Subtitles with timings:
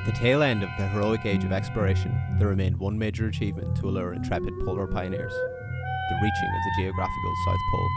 [0.00, 3.76] At the tail end of the heroic age of exploration, there remained one major achievement
[3.76, 7.90] to allure intrepid polar pioneers the reaching of the geographical South Pole.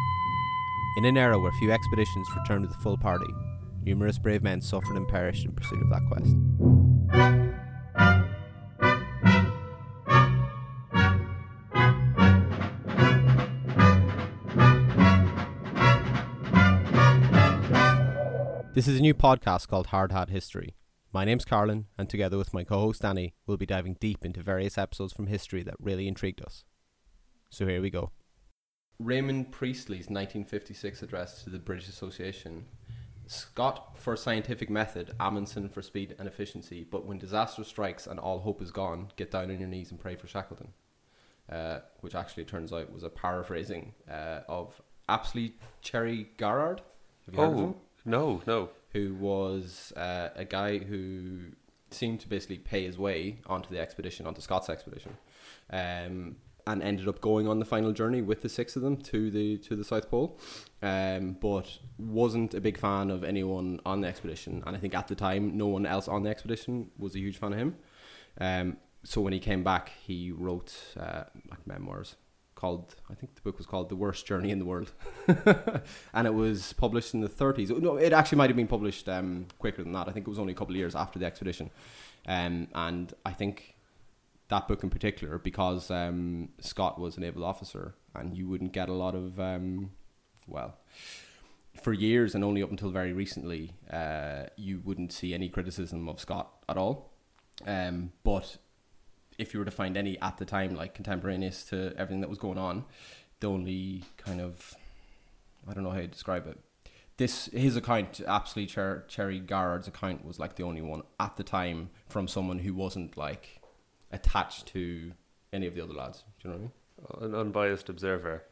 [0.98, 3.34] In an era where few expeditions returned with a full party,
[3.84, 6.36] numerous brave men suffered and perished in pursuit of that quest.
[18.76, 20.76] This is a new podcast called Hard Hat History.
[21.16, 24.42] My name's Carlin, and together with my co host Danny, we'll be diving deep into
[24.42, 26.64] various episodes from history that really intrigued us.
[27.52, 28.10] So here we go.
[28.98, 32.66] Raymond Priestley's 1956 address to the British Association
[33.28, 38.40] Scott for scientific method, Amundsen for speed and efficiency, but when disaster strikes and all
[38.40, 40.70] hope is gone, get down on your knees and pray for Shackleton.
[41.48, 46.82] Uh, which actually turns out was a paraphrasing uh, of Apsley Cherry Garrard.
[47.28, 47.76] Have you heard of him?
[48.06, 48.70] No, no.
[48.94, 51.52] who was uh, a guy who
[51.90, 55.18] seemed to basically pay his way onto the expedition, onto Scott's expedition,
[55.72, 59.30] um, and ended up going on the final journey with the six of them to
[59.30, 60.40] the to the South Pole,
[60.82, 65.08] um, but wasn't a big fan of anyone on the expedition, and I think at
[65.08, 67.76] the time no one else on the expedition was a huge fan of him.
[68.40, 72.16] Um, so when he came back, he wrote uh, like memoirs
[72.64, 74.94] called I think the book was called The Worst Journey in the World,
[76.14, 77.78] and it was published in the 30s.
[77.82, 80.08] No, it actually might have been published um, quicker than that.
[80.08, 81.72] I think it was only a couple of years after the expedition,
[82.26, 83.76] um, and I think
[84.48, 88.88] that book in particular because um, Scott was a naval officer, and you wouldn't get
[88.88, 89.92] a lot of um,
[90.48, 90.78] well.
[91.82, 96.22] For years and only up until very recently, uh, you wouldn't see any criticism of
[96.22, 97.12] Scott at all.
[97.66, 98.58] Um, but
[99.38, 102.40] if you were to find any at the time, like contemporaneous to everything that was
[102.40, 102.86] going on,
[103.40, 104.76] the only kind of
[105.68, 106.58] I don't know how to describe it.
[107.18, 111.44] This his account, absolutely Cher- Cherry Garrard's account, was like the only one at the
[111.44, 113.62] time from someone who wasn't like
[114.12, 115.12] attached to
[115.52, 116.24] any of the other lads.
[116.42, 116.62] Do you know
[117.08, 117.34] what I mean?
[117.34, 118.44] An unbiased observer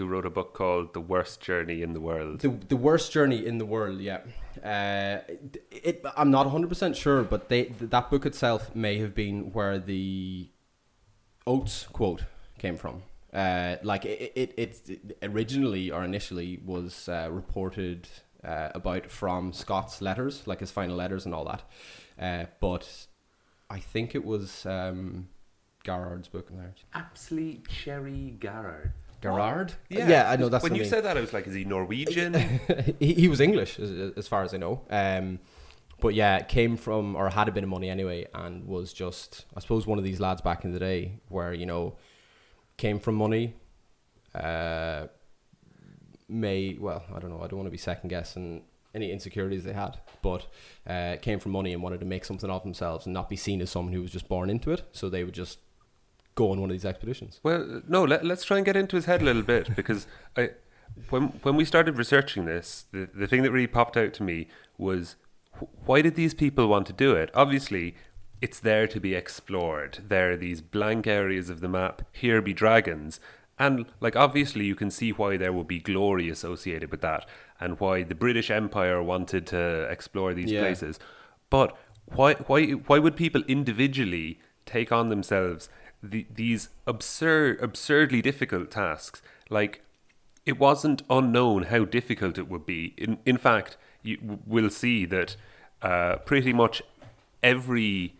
[0.00, 2.40] who wrote a book called The Worst Journey in the World.
[2.40, 4.20] The the worst journey in the world, yeah.
[4.64, 5.20] Uh,
[5.70, 9.78] it, I'm not 100 percent sure, but they that book itself may have been where
[9.78, 10.48] the
[11.46, 12.24] Oates quote
[12.58, 13.02] came from.
[13.32, 18.08] Uh, like it, it, it originally or initially was uh, reported
[18.42, 21.62] uh, about from Scott's letters, like his final letters and all that.
[22.18, 23.06] Uh, but
[23.68, 25.28] I think it was um,
[25.84, 26.74] Garrard's book in there.
[26.94, 28.94] Apsley Cherry Garrard.
[29.20, 29.74] Garrard?
[30.30, 30.90] I know that's When you name.
[30.90, 32.34] said that, I was like, is he Norwegian?
[32.98, 34.82] he, he was English, as, as far as I know.
[34.90, 35.38] Um,
[36.00, 39.60] but yeah, came from or had a bit of money anyway, and was just I
[39.60, 41.96] suppose one of these lads back in the day where you know
[42.76, 43.54] came from money.
[44.34, 45.06] Uh,
[46.28, 48.62] may well I don't know I don't want to be second guessing
[48.94, 50.46] any insecurities they had, but
[50.86, 53.60] uh, came from money and wanted to make something of themselves and not be seen
[53.60, 54.82] as someone who was just born into it.
[54.92, 55.58] So they would just
[56.34, 57.40] go on one of these expeditions.
[57.42, 58.04] well, no.
[58.04, 60.50] Let, let's try and get into his head a little bit because I,
[61.10, 64.48] when when we started researching this, the the thing that really popped out to me
[64.78, 65.16] was
[65.84, 67.30] why did these people want to do it?
[67.34, 67.94] Obviously,
[68.40, 69.98] it's there to be explored.
[70.08, 72.02] There are these blank areas of the map.
[72.12, 73.20] Here be dragons.
[73.58, 77.28] And, like, obviously, you can see why there would be glory associated with that
[77.60, 80.60] and why the British Empire wanted to explore these Yeah.
[80.60, 80.98] places.
[81.50, 81.76] But
[82.06, 85.68] why, why, why would people individually take on themselves
[86.02, 89.22] the, these absurd, absurdly difficult tasks?
[89.48, 89.82] Like,
[90.46, 92.94] it wasn't unknown how difficult it would be.
[92.96, 95.36] In, in fact, you will see that
[95.82, 96.82] uh, pretty much
[97.42, 98.14] every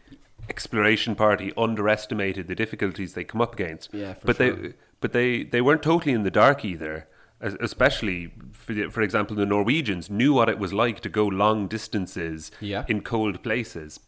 [0.48, 3.88] exploration party underestimated the difficulties they come up against.
[3.92, 4.52] Yeah, for but sure.
[4.56, 7.06] they but they they weren't totally in the dark either.
[7.42, 11.68] Especially, for, the- for example, the Norwegians knew what it was like to go long
[11.68, 12.84] distances Yeah.
[12.86, 13.98] in cold places.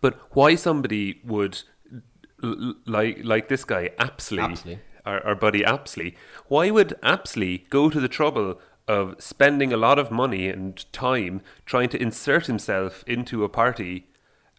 [0.00, 1.62] But why somebody would
[2.42, 4.78] l- like like this guy Apsley, Apsley.
[5.04, 6.16] Our, our buddy Apsley,
[6.48, 11.42] why would Apsley go to the trouble of spending a lot of money and time
[11.64, 14.06] trying to insert himself into a party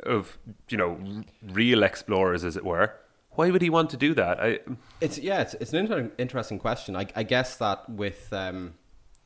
[0.04, 0.38] of
[0.70, 2.94] you know real explorers, as it were?
[3.32, 4.40] Why would he want to do that?
[4.42, 4.60] I
[5.00, 6.96] It's yeah, it's, it's an inter- interesting question.
[6.96, 8.74] I, I guess that with um,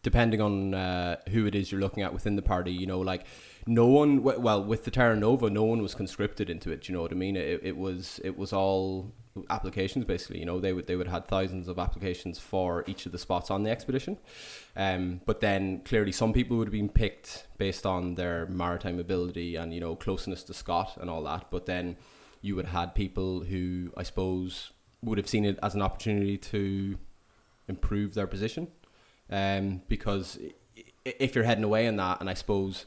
[0.06, 3.26] depending on uh, who it is you're looking at within the party, you know, like
[3.66, 4.22] no one.
[4.22, 6.88] Well, with the Terra Nova, no one was conscripted into it.
[6.88, 7.36] You know what I mean?
[7.36, 9.12] It, it was it was all
[9.50, 10.40] applications basically.
[10.40, 13.18] You know, they would they would have had thousands of applications for each of the
[13.18, 14.20] spots on the expedition.
[14.76, 19.56] Um, but then clearly some people would have been picked based on their maritime ability
[19.56, 21.50] and you know closeness to Scott and all that.
[21.50, 21.98] But then
[22.44, 24.72] you would have had people who I suppose
[25.02, 27.00] would have seen it as an opportunity to
[27.68, 28.68] improve their position.
[29.30, 30.38] Um, because
[31.04, 32.86] if you're heading away in that, and I suppose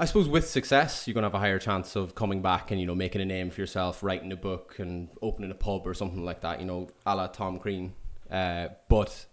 [0.00, 2.86] I suppose with success, you're gonna have a higher chance of coming back and you
[2.86, 6.24] know making a name for yourself, writing a book and opening a pub or something
[6.24, 6.60] like that.
[6.60, 7.94] You know, a la Tom Crean.
[8.30, 9.26] Uh, but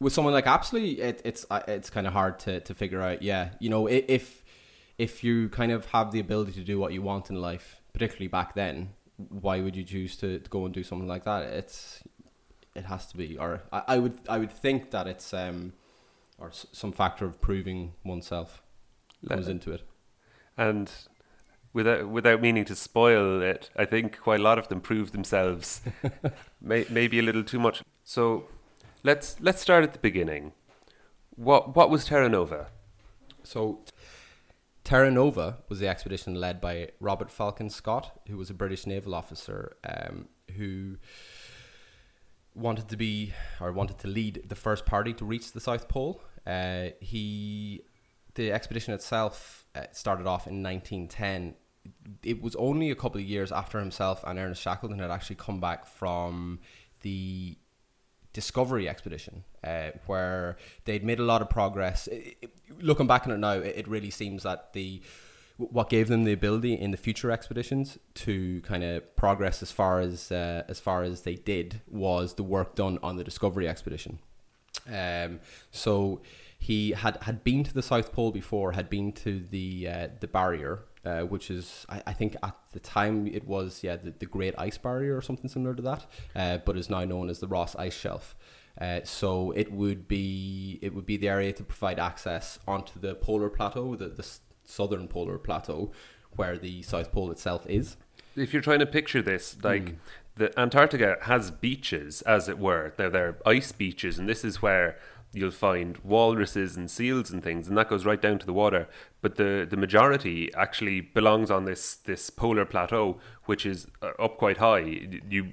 [0.00, 3.20] with someone like Apsley, it, it's uh, it's kind of hard to, to figure out.
[3.20, 4.42] Yeah, you know, if
[4.96, 8.28] if you kind of have the ability to do what you want in life, particularly
[8.28, 8.94] back then,
[9.28, 11.42] why would you choose to, to go and do something like that?
[11.42, 12.02] It's
[12.76, 15.72] it has to be, or I, I would I would think that it's um
[16.38, 18.62] or s- some factor of proving oneself
[19.28, 19.82] comes into it.
[20.56, 20.90] And
[21.72, 25.80] without without meaning to spoil it, I think quite a lot of them prove themselves
[26.60, 27.82] may, maybe a little too much.
[28.04, 28.44] So
[29.02, 30.52] let's let's start at the beginning.
[31.34, 32.68] What what was Terra Nova?
[33.42, 33.84] So,
[34.82, 39.14] Terra Nova was the expedition led by Robert Falcon Scott, who was a British naval
[39.14, 40.26] officer um,
[40.56, 40.96] who
[42.56, 46.22] wanted to be or wanted to lead the first party to reach the South Pole.
[46.46, 47.82] Uh, he,
[48.34, 51.54] the expedition itself uh, started off in 1910.
[52.22, 55.60] It was only a couple of years after himself and Ernest Shackleton had actually come
[55.60, 56.60] back from
[57.02, 57.56] the
[58.32, 62.06] Discovery expedition, uh, where they'd made a lot of progress.
[62.08, 62.50] It- it-
[62.82, 65.00] looking back on it now, it, it really seems that the
[65.56, 70.00] what gave them the ability in the future expeditions to kind of progress as far
[70.00, 74.18] as uh, as far as they did was the work done on the Discovery expedition.
[74.92, 76.20] Um, so
[76.58, 80.28] he had, had been to the South Pole before, had been to the uh, the
[80.28, 84.26] barrier, uh, which is I, I think at the time it was yeah the, the
[84.26, 87.48] Great Ice Barrier or something similar to that, uh, but is now known as the
[87.48, 88.36] Ross Ice Shelf.
[88.78, 93.14] Uh, so it would be it would be the area to provide access onto the
[93.14, 94.22] polar plateau, the, the
[94.66, 95.90] southern polar plateau,
[96.32, 97.96] where the South Pole itself is.
[98.34, 99.94] If you're trying to picture this, like
[100.34, 102.92] the Antarctica has beaches, as it were.
[102.98, 104.98] Now they're ice beaches, and this is where
[105.32, 108.88] you'll find walruses and seals and things, and that goes right down to the water.
[109.22, 114.36] But the the majority actually belongs on this this polar plateau, which is uh, up
[114.36, 114.80] quite high.
[115.30, 115.52] You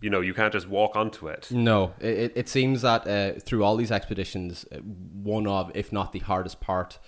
[0.00, 1.50] you know you can't just walk onto it.
[1.50, 5.92] No, it, it- it seems that uh, through all these expeditions, uh, one of, if
[5.92, 6.98] not the hardest part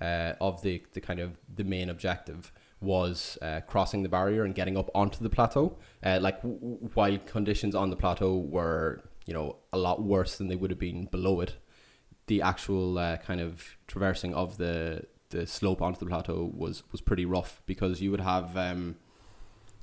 [0.00, 4.54] uh, of the, the kind of the main objective was uh, crossing the barrier and
[4.54, 5.76] getting up onto the plateau.
[6.02, 10.48] Uh, like w- while conditions on the plateau were, you know, a lot worse than
[10.48, 11.56] they would have been below it,
[12.26, 17.00] the actual uh, kind of traversing of the the slope onto the plateau was was
[17.00, 18.56] pretty rough because you would have.
[18.56, 18.96] Um,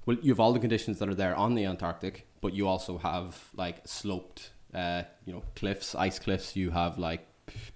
[0.06, 2.98] well, you have all the conditions that are there on the Antarctic, but you also
[2.98, 6.56] have like sloped, uh, you know, cliffs, ice cliffs.
[6.56, 7.28] You have like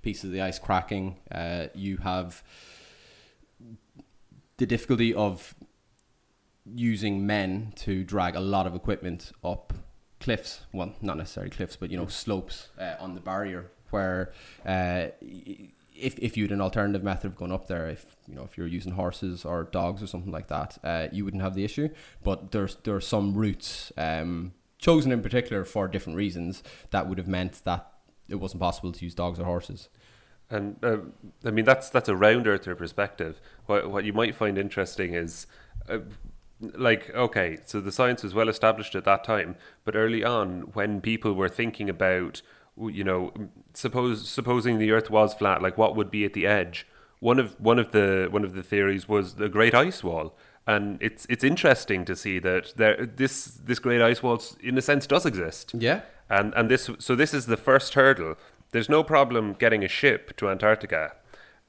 [0.02, 1.18] pieces of the ice cracking.
[1.32, 2.44] Uh, you have
[4.58, 5.56] the difficulty of
[6.66, 9.74] using men to drag a lot of equipment up
[10.20, 10.62] cliffs.
[10.72, 13.72] Well, not necessarily cliffs, but you know, slopes uh, on the barrier.
[13.90, 14.32] Where
[14.66, 18.44] uh, if if you had an alternative method of going up there, if you know
[18.44, 21.66] if you're using horses or dogs or something like that, uh, you wouldn't have the
[21.66, 21.90] issue.
[22.24, 27.18] But there's there are some routes um, chosen in particular for different reasons that would
[27.18, 27.91] have meant that
[28.32, 29.90] it wasn't possible to use dogs or horses.
[30.50, 30.98] And uh,
[31.46, 33.40] I mean that's that's a round earther perspective.
[33.68, 35.48] What what you might find interesting is,
[35.88, 36.00] uh,
[36.60, 39.56] like okay, so the science was well established at that time,
[39.86, 42.42] but early on when people were thinking about,
[42.78, 43.32] you know,
[43.74, 46.86] suppose supposing the Earth was flat, like what would be at the edge?
[47.20, 50.36] One of one of the one of the theories was the Great Ice Wall.
[50.68, 54.82] And it's it's interesting to see that there this this great ice wall in a
[54.82, 55.74] sense does exist.
[55.74, 56.02] Yeah.
[56.32, 58.36] And and this so this is the first hurdle.
[58.72, 61.12] There's no problem getting a ship to Antarctica,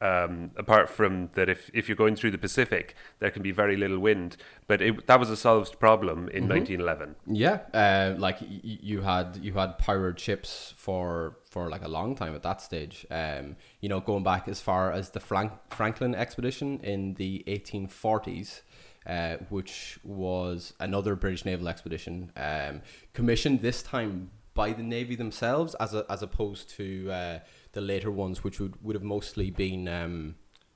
[0.02, 3.76] um, apart from that if, if you're going through the Pacific, there can be very
[3.76, 4.36] little wind.
[4.66, 7.14] But it, that was a solved problem in 1911.
[7.26, 12.16] Yeah, uh, like y- you had you had powered ships for for like a long
[12.16, 13.06] time at that stage.
[13.10, 18.62] Um, you know, going back as far as the Frank- Franklin expedition in the 1840s,
[19.06, 25.74] uh, which was another British naval expedition, um, commissioned this time by the navy themselves,
[25.76, 27.38] as a, as opposed to uh,
[27.72, 29.88] the later ones, which would would have mostly been.
[29.88, 30.34] Um,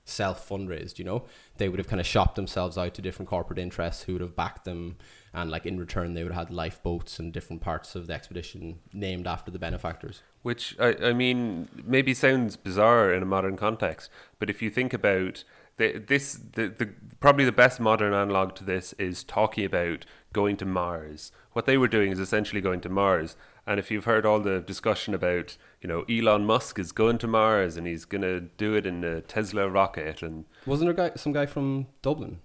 [0.09, 1.25] self fundraised, you know,
[1.59, 4.37] they would have kind of shopped themselves out to different corporate interests who would have
[4.37, 4.97] backed them,
[5.35, 8.79] and like in return, they would have had lifeboats and different parts of the expedition
[8.93, 10.23] named after the benefactors.
[10.43, 14.95] Which I, I mean, maybe sounds bizarre in a modern context, but if you think
[14.95, 15.43] about
[15.77, 16.91] the, this, the, the
[17.21, 21.33] probably the best modern analog to this is talking about going to Mars.
[21.53, 23.37] What they were doing is essentially going to Mars.
[23.67, 27.27] And if you've heard all the discussion about, you know, Elon Musk is going to
[27.27, 31.11] Mars and he's going to do it in a Tesla rocket, and Wasn't there a
[31.11, 32.39] guy, some guy from Dublin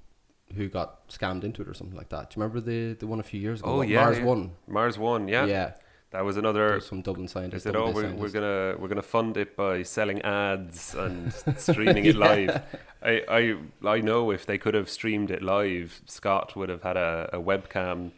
[0.56, 2.32] who got scammed into it or something like that?
[2.32, 3.70] Do you remember the, the one a few years ago?
[3.72, 4.24] oh What, yeah, Mars yeah.
[4.24, 4.52] One.
[4.68, 5.74] Mars One, yeah, yeah.
[6.10, 6.68] That was another.
[6.72, 7.64] There's some Dublin They scientists.
[7.64, 12.18] said, "Oh, we're, we're gonna we're gonna fund it by selling ads and streaming it
[12.18, 12.62] live."
[13.02, 16.98] I, I I know if they could have streamed it live, Scott would have had
[16.98, 18.12] a, a webcam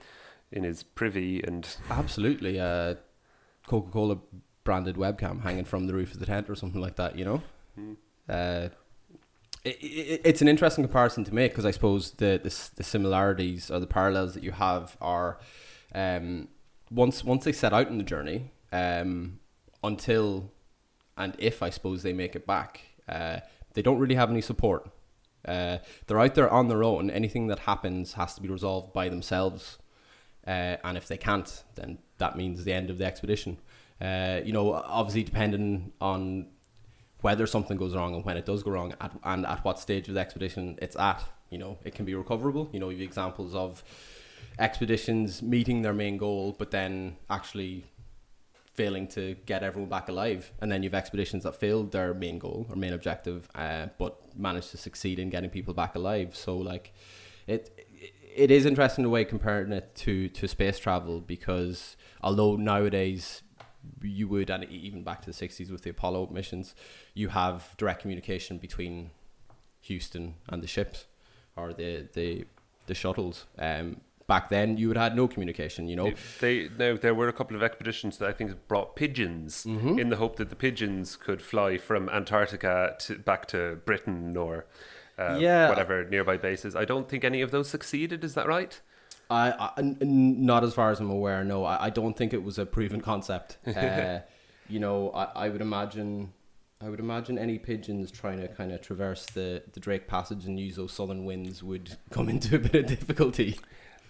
[0.53, 2.95] in his privy, and Absolutely, uh,
[3.67, 4.17] Coca-Cola
[4.63, 7.17] branded webcam hanging from the roof of the tent or something like that.
[7.17, 7.41] You know,
[7.75, 7.93] Hmm.
[8.29, 8.69] uh,
[9.65, 13.71] it, it, it's an interesting comparison to make because I suppose the, the the similarities
[13.71, 15.39] or the parallels that you have are
[15.95, 16.47] um,
[16.91, 19.39] once once they set out on the journey um,
[19.83, 20.51] until
[21.17, 23.39] and if I suppose they make it back, uh,
[23.73, 24.89] they don't really have any support.
[25.47, 27.09] Uh, they're out there on their own.
[27.09, 29.77] Anything that happens has to be resolved by themselves.
[30.45, 33.57] Uh, and if they can't, then that means the end of the expedition.
[34.01, 36.47] Uh, you know, obviously depending on
[37.21, 40.07] whether something goes wrong and when it does go wrong, at, and at what stage
[40.09, 41.23] of the expedition it's at.
[41.49, 42.69] You know, it can be recoverable.
[42.73, 43.83] You know, you have examples of
[44.59, 47.85] expeditions meeting their main goal, but then actually
[48.73, 50.51] failing to get everyone back alive.
[50.59, 54.17] And then you have expeditions that failed their main goal or main objective, uh, but
[54.37, 56.35] managed to succeed in getting people back alive.
[56.35, 56.91] So like,
[57.45, 57.87] it
[58.35, 63.41] it is interesting the way comparing it to to space travel because although nowadays
[64.01, 66.73] you would and even back to the 60s with the apollo missions
[67.13, 69.09] you have direct communication between
[69.81, 71.05] houston and the ships
[71.55, 72.45] or the the
[72.87, 76.95] the shuttles um back then you would have had no communication you know they now
[76.95, 79.99] there were a couple of expeditions that I think brought pigeons Mhm.
[79.99, 84.65] in the hope that the pigeons could fly from Antarctica to back to Britain or
[85.17, 85.69] uh, Yeah.
[85.69, 86.75] whatever nearby bases.
[86.75, 88.23] I don't think any of those succeeded.
[88.23, 88.79] Is that right?
[89.29, 91.43] I, I n- n- not as far as I'm aware.
[91.43, 93.57] No, I, I don't think it was a proven concept.
[93.67, 94.19] Uh,
[94.69, 96.31] you know, I, I would imagine,
[96.81, 100.57] I would imagine any pigeons trying to kind of traverse the, the Drake Passage and
[100.59, 103.59] use those southern winds would come into a bit of difficulty.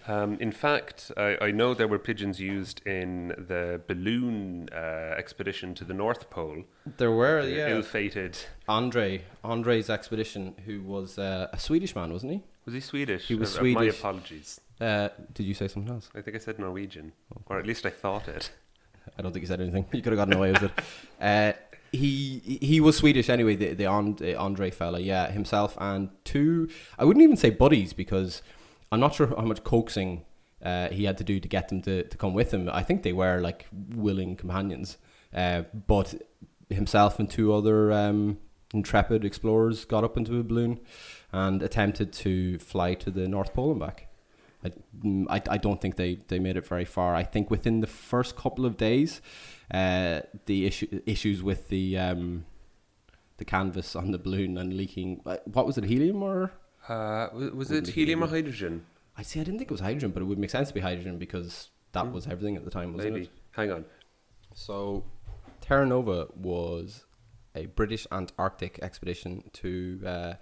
[0.08, 5.74] Um, in fact, I, I know there were pigeons used in the balloon uh, expedition
[5.76, 6.64] to the North Pole.
[6.98, 8.38] There were, The yeah, Ill-fated.
[8.68, 12.44] Andre, Andre's expedition, who was uh, a Swedish man, wasn't he?
[12.66, 13.28] Was he Swedish?
[13.28, 14.60] He was Uh, uh, My apologies.
[14.82, 16.10] Uh, did you say something else?
[16.16, 17.14] I think I said Norwegian,
[17.46, 18.52] or at least I thought it.
[19.18, 19.86] I don't think he said anything.
[19.94, 20.72] You could have gotten away with it.
[21.22, 21.54] Uh,
[21.92, 23.56] he he was Swedish anyway.
[23.56, 26.70] The the Andre fella, yeah, himself and two.
[26.98, 28.42] I wouldn't even say buddies because
[28.94, 30.24] I'm not sure how much coaxing
[30.64, 32.70] uh, he had to do to get them to, to come with him.
[32.72, 34.98] I think they were like willing companions.
[35.34, 36.14] Uh, but
[36.70, 38.38] himself and two other um,
[38.72, 40.80] intrepid explorers got up into a balloon
[41.32, 44.08] and attempted to fly to the North Pole and back.
[44.64, 44.72] I,
[45.04, 47.16] mm, I, I don't think they, they made it very far.
[47.16, 49.22] I think within the first couple of days,
[49.72, 52.46] uh, the issue issues with the um,
[53.38, 55.22] the canvas on the balloon and leaking.
[55.26, 56.52] uh, What was it, helium or?
[56.90, 58.86] Uh, was it helium or hydrogen?
[59.18, 59.40] I see.
[59.40, 61.70] I didn't think it was hydrogen, but it would make sense to be hydrogen because
[61.92, 62.14] that Hmm.
[62.14, 63.26] was everything at the time, wasn't Maybe.
[63.26, 63.32] it?
[63.52, 63.86] Hang on.
[64.54, 65.06] So,
[65.62, 67.06] Terra Nova was
[67.56, 70.34] a British Antarctic expedition to uh,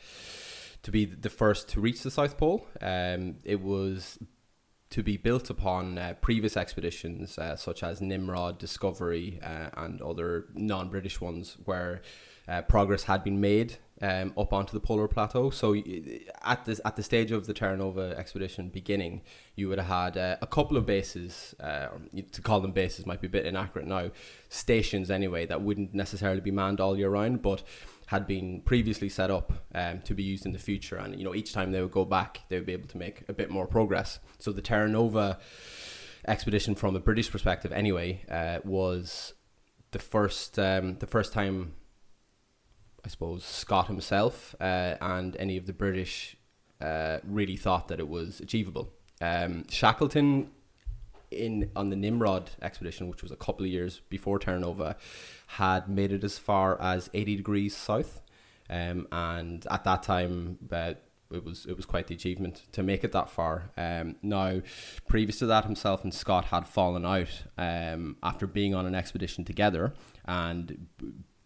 [0.83, 2.65] to be the first to reach the South Pole.
[2.81, 4.17] Um, it was
[4.91, 10.45] to be built upon uh, previous expeditions uh, such as Nimrod, Discovery, uh, and other
[10.53, 12.01] non-British ones where
[12.47, 15.49] uh, progress had been made um, up onto the polar plateau.
[15.49, 15.75] So
[16.43, 19.21] at this at the stage of the Terra Nova expedition beginning,
[19.55, 21.55] you would have had uh, a couple of bases.
[21.59, 21.87] Uh,
[22.31, 24.11] to call them bases might be a bit inaccurate now.
[24.49, 27.63] Stations anyway that wouldn't necessarily be manned all year round, but
[28.11, 30.97] had been previously set up um, to be used in the future.
[30.97, 33.23] And you know, each time they would go back, they would be able to make
[33.29, 34.19] a bit more progress.
[34.37, 35.39] So the Terra Nova
[36.27, 39.33] expedition, from a British perspective, anyway, uh, was
[39.91, 41.73] the first um, the first time.
[43.05, 46.37] I suppose Scott himself uh, and any of the British
[46.81, 48.93] uh, really thought that it was achievable.
[49.21, 50.51] Um, Shackleton
[51.31, 54.97] in on the Nimrod expedition, which was a couple of years before Terra Nova,
[55.57, 58.21] had made it as far as eighty degrees south,
[58.69, 60.93] um, and at that time, uh,
[61.31, 63.71] it was it was quite the achievement to make it that far.
[63.77, 64.61] Um, now,
[65.07, 69.45] previous to that, himself and Scott had fallen out um, after being on an expedition
[69.45, 69.93] together,
[70.25, 70.87] and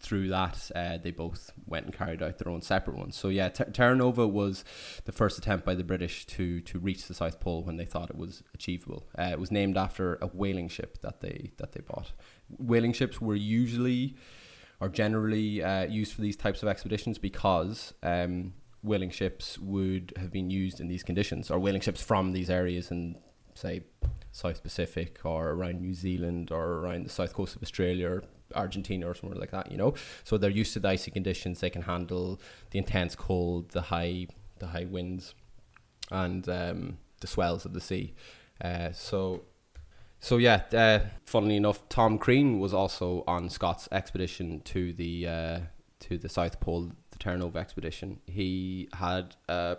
[0.05, 3.15] through that, uh, they both went and carried out their own separate ones.
[3.17, 4.63] So yeah, Ter- Terra Nova was
[5.05, 8.09] the first attempt by the British to to reach the South Pole when they thought
[8.09, 9.07] it was achievable.
[9.17, 12.13] Uh, it was named after a whaling ship that they that they bought.
[12.57, 14.15] Whaling ships were usually
[14.79, 20.31] or generally uh, used for these types of expeditions because um, whaling ships would have
[20.31, 23.17] been used in these conditions, or whaling ships from these areas in
[23.55, 23.83] say
[24.31, 29.07] South Pacific or around New Zealand or around the south coast of Australia or Argentina
[29.07, 29.95] or somewhere like that, you know.
[30.23, 31.61] So they're used to the icy conditions.
[31.61, 32.39] They can handle
[32.71, 34.27] the intense cold, the high,
[34.59, 35.33] the high winds,
[36.11, 38.13] and um, the swells of the sea.
[38.61, 39.45] Uh, so
[40.19, 45.59] So yeah, uh, funnily enough, Tom Crean was also on Scott's expedition to the uh,
[45.99, 48.19] to the South Pole, the Terra Nova expedition.
[48.25, 49.77] He had a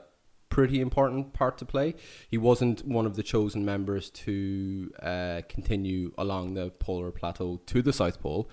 [0.57, 1.95] pretty important part to play.
[2.31, 7.83] He wasn't one of the chosen members to uh, continue along the polar plateau to
[7.83, 8.49] the South Pole.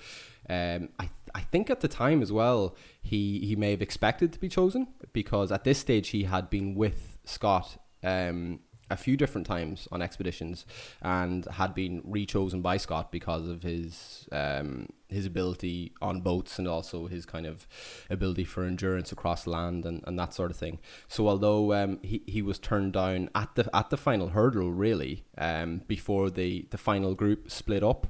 [0.49, 4.39] Um, I I think at the time as well, he he may have expected to
[4.45, 7.77] be chosen because at this stage he had been with Scott.
[8.03, 10.65] Um, a few different times on expeditions
[11.01, 16.67] and had been rechosen by Scott because of his um, his ability on boats and
[16.67, 17.67] also his kind of
[18.09, 20.79] ability for endurance across land and, and that sort of thing.
[21.07, 25.23] So although um, he, he was turned down at the at the final hurdle really
[25.37, 28.07] um, before the, the final group split up.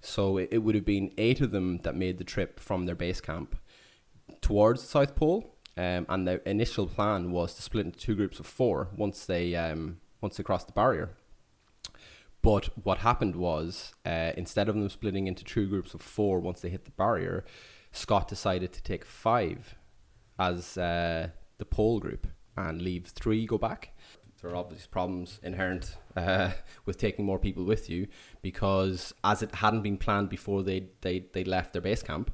[0.00, 2.94] So it, it would have been eight of them that made the trip from their
[2.94, 3.56] base camp
[4.40, 5.54] towards the South Pole.
[5.76, 9.54] Um, and the initial plan was to split into two groups of four once they
[9.54, 11.10] um, once they crossed the barrier.
[12.48, 16.62] But what happened was, uh, instead of them splitting into two groups of four once
[16.62, 17.44] they hit the barrier,
[17.92, 19.74] Scott decided to take five
[20.38, 21.28] as uh,
[21.58, 22.26] the pole group
[22.56, 23.94] and leave three go back.
[24.40, 26.52] There are obviously problems inherent uh,
[26.86, 28.06] with taking more people with you
[28.40, 32.30] because, as it hadn't been planned before they, they, they left their base camp,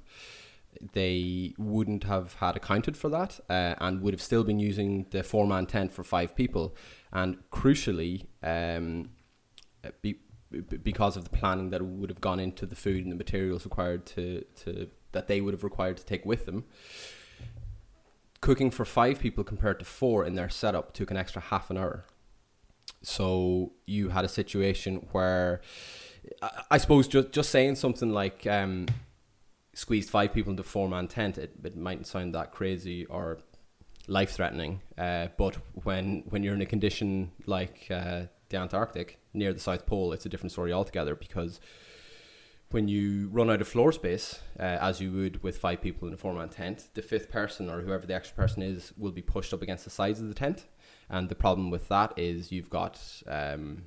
[0.92, 5.24] they wouldn't have had accounted for that uh, and would have still been using the
[5.24, 6.76] four man tent for five people.
[7.12, 9.10] And crucially, um,
[10.02, 10.16] be,
[10.82, 14.06] because of the planning that would have gone into the food and the materials required
[14.06, 16.64] to, to that they would have required to take with them,
[18.40, 21.76] cooking for five people compared to four in their setup took an extra half an
[21.76, 22.04] hour.
[23.02, 25.60] So you had a situation where,
[26.42, 28.46] I, I suppose, just just saying something like.
[28.46, 28.86] Um,
[29.74, 33.38] squeezed five people into four man tent, it, it mightn't sound that crazy or
[34.06, 34.80] life threatening.
[34.96, 38.22] Uh, but when when you're in a condition like uh,
[38.54, 41.60] the Antarctic near the South Pole, it's a different story altogether because
[42.70, 46.14] when you run out of floor space, uh, as you would with five people in
[46.14, 49.22] a four man tent, the fifth person or whoever the extra person is will be
[49.22, 50.66] pushed up against the sides of the tent.
[51.10, 53.84] And the problem with that is you've got um,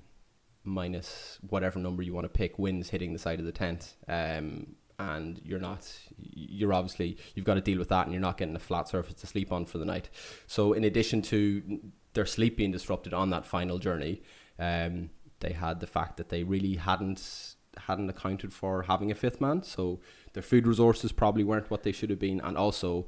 [0.64, 3.96] minus whatever number you want to pick winds hitting the side of the tent.
[4.08, 8.38] Um, and you're not you're obviously you've got to deal with that and you're not
[8.38, 10.10] getting a flat surface to sleep on for the night
[10.48, 11.80] so in addition to
[12.14, 14.24] their sleep being disrupted on that final journey
[14.60, 19.40] um, they had the fact that they really hadn't hadn't accounted for having a fifth
[19.40, 20.00] man so
[20.34, 23.06] their food resources probably weren't what they should have been and also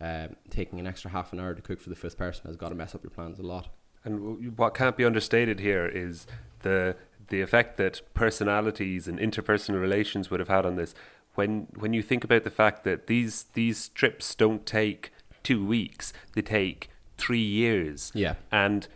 [0.00, 2.68] um, taking an extra half an hour to cook for the fifth person has got
[2.68, 3.68] to mess up your plans a lot
[4.04, 6.26] and what can't be understated here is
[6.60, 6.94] the
[7.28, 10.94] the effect that personalities and interpersonal relations would have had on this
[11.34, 15.12] when when you think about the fact that these these trips don't take
[15.42, 18.12] two weeks, they take three years.
[18.14, 18.34] Yeah.
[18.50, 18.86] And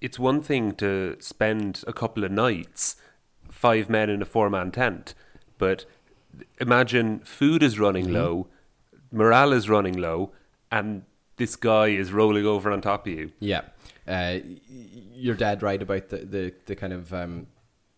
[0.00, 2.96] it's one thing to spend a couple of nights,
[3.50, 5.14] five men in a four man tent,
[5.58, 5.84] but
[6.60, 8.14] imagine food is running mm-hmm.
[8.14, 8.46] low,
[9.10, 10.32] morale is running low,
[10.70, 11.02] and
[11.36, 13.32] this guy is rolling over on top of you.
[13.40, 13.62] Yeah.
[14.06, 14.38] Uh,
[15.14, 17.46] you're dead right about the, the, the kind of um,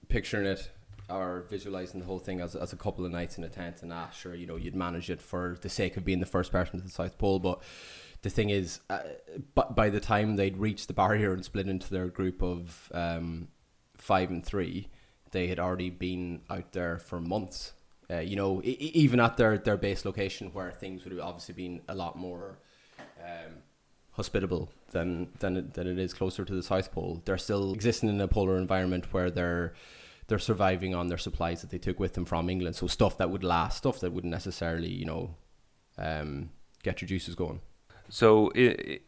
[0.09, 0.71] picturing it
[1.11, 3.93] or visualizing the whole thing as, as a couple of nights in a tent and
[3.93, 6.79] ah sure you know you'd manage it for the sake of being the first person
[6.79, 7.63] to the South Pole but
[8.23, 9.01] the thing is uh,
[9.55, 13.49] but by the time they'd reached the barrier and split into their group of um,
[13.97, 14.89] five and three
[15.31, 17.73] they had already been out there for months
[18.11, 21.55] uh, you know I- even at their, their base location where things would have obviously
[21.55, 22.59] been a lot more
[23.21, 23.55] um,
[24.13, 28.21] hospitable than, than, than it is closer to the South Pole they're still existing in
[28.21, 29.75] a polar environment where they're
[30.29, 32.77] they're surviving on their supplies that they took with them from England.
[32.77, 35.35] So stuff that would last, stuff that wouldn't necessarily, you know,
[35.97, 36.51] um,
[36.83, 37.61] get your juices going.
[38.09, 39.01] So in,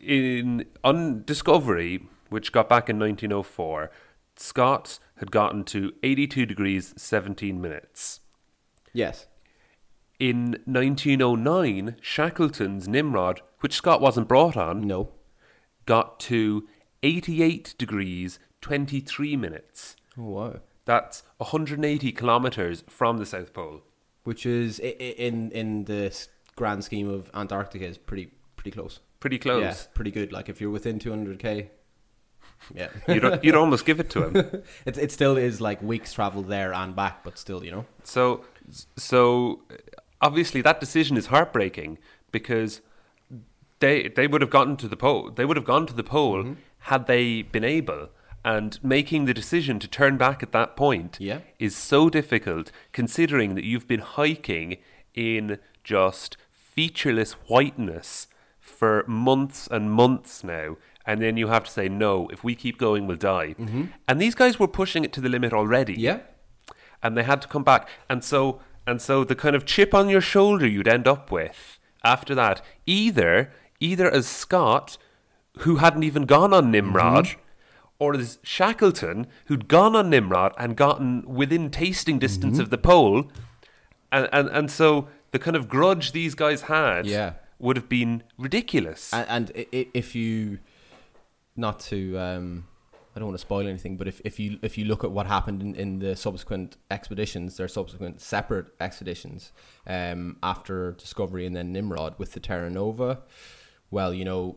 [0.00, 3.90] in on Discovery, which got back in 1904,
[4.36, 8.20] Scott had gotten to 82 degrees 17 minutes.
[8.92, 9.26] Yes.
[10.18, 15.10] In 1909, Shackleton's Nimrod, which Scott wasn't brought on, no,
[15.86, 16.68] got to
[17.02, 19.96] 88 degrees 23 minutes.
[20.18, 20.60] Oh wow.
[20.84, 23.82] That's 180 kilometers from the South Pole,
[24.24, 26.16] which is in in the
[26.56, 29.00] grand scheme of Antarctica is pretty pretty close.
[29.20, 29.62] Pretty close.
[29.62, 30.32] Yeah, pretty good.
[30.32, 31.68] Like if you're within 200k,
[32.74, 34.36] yeah, you'd, you'd almost give it to him.
[34.84, 37.86] it it still is like weeks travel there and back, but still, you know.
[38.04, 38.44] So
[38.96, 39.62] so
[40.20, 41.98] obviously that decision is heartbreaking
[42.32, 42.82] because
[43.80, 45.30] they they would have gotten to the pole.
[45.30, 46.52] They would have gone to the pole mm-hmm.
[46.80, 48.10] had they been able
[48.44, 51.40] and making the decision to turn back at that point yeah.
[51.58, 54.76] is so difficult considering that you've been hiking
[55.12, 58.28] in just featureless whiteness
[58.68, 60.76] for months and months now
[61.08, 62.28] and then you have to say no.
[62.28, 63.54] If we keep going, we'll die.
[63.58, 63.84] Mm-hmm.
[64.06, 66.18] And these guys were pushing it to the limit already Yeah.
[67.02, 67.88] and they had to come back.
[68.10, 71.78] And so and so the kind of chip on your shoulder you'd end up with
[72.04, 73.50] after that, either
[73.80, 74.98] either as Scott,
[75.60, 77.40] who hadn't even gone on Nimrod, mm-hmm.
[77.98, 82.62] or as Shackleton, who'd gone on Nimrod and gotten within tasting distance mm-hmm.
[82.62, 83.30] of the pole.
[84.12, 87.32] And, and and so the kind of grudge these guys had Yeah.
[87.58, 89.12] Would have been ridiculous.
[89.12, 90.58] And, and if you,
[91.56, 92.66] not to, um,
[93.14, 95.26] I don't want to spoil anything, but if, if you if you look at what
[95.26, 99.50] happened in, in the subsequent expeditions, their subsequent separate expeditions,
[99.86, 103.22] um, after Discovery and then Nimrod with the Terra Nova,
[103.90, 104.56] well, you know,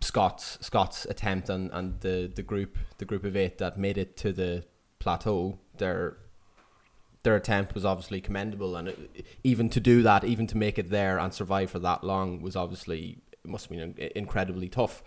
[0.00, 4.16] Scott's Scott's attempt and, and the, the group the group of eight that made it
[4.18, 4.64] to the
[4.98, 6.16] plateau, their
[7.24, 10.90] their attempt was obviously commendable, and it, even to do that, even to make it
[10.90, 15.02] there and survive for that long, was obviously it must have been incredibly tough.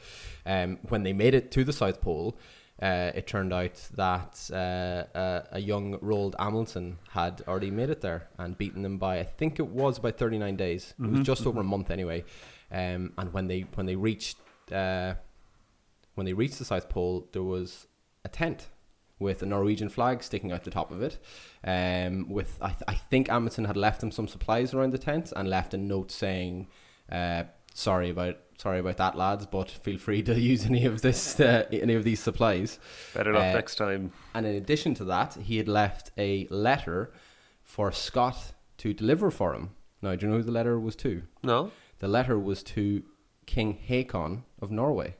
[0.45, 2.38] Um, when they made it to the South Pole,
[2.82, 8.01] uh, it turned out that uh, uh, a young Roald Amundsen had already made it
[8.01, 10.93] there and beaten them by I think it was about thirty nine days.
[10.99, 12.25] It was just over a month anyway.
[12.71, 14.38] Um, and when they when they reached
[14.71, 15.15] uh,
[16.15, 17.88] when they reached the South Pole, there was
[18.25, 18.67] a tent
[19.19, 21.17] with a Norwegian flag sticking out the top of it.
[21.63, 25.34] Um, with I, th- I think Amundsen had left them some supplies around the tent
[25.36, 26.67] and left a note saying,
[27.12, 31.39] uh, "Sorry about sorry about that, lads, but feel free to use any of this
[31.39, 32.80] uh, any of these supplies."
[33.13, 34.12] Better luck uh, next time.
[34.34, 37.12] And in addition to that, he had left a letter
[37.63, 39.71] for Scott to deliver for him.
[40.01, 41.23] Now, do you know who the letter was to?
[41.43, 41.71] No?
[41.99, 43.03] The letter was to
[43.47, 45.15] King Haakon of Norway,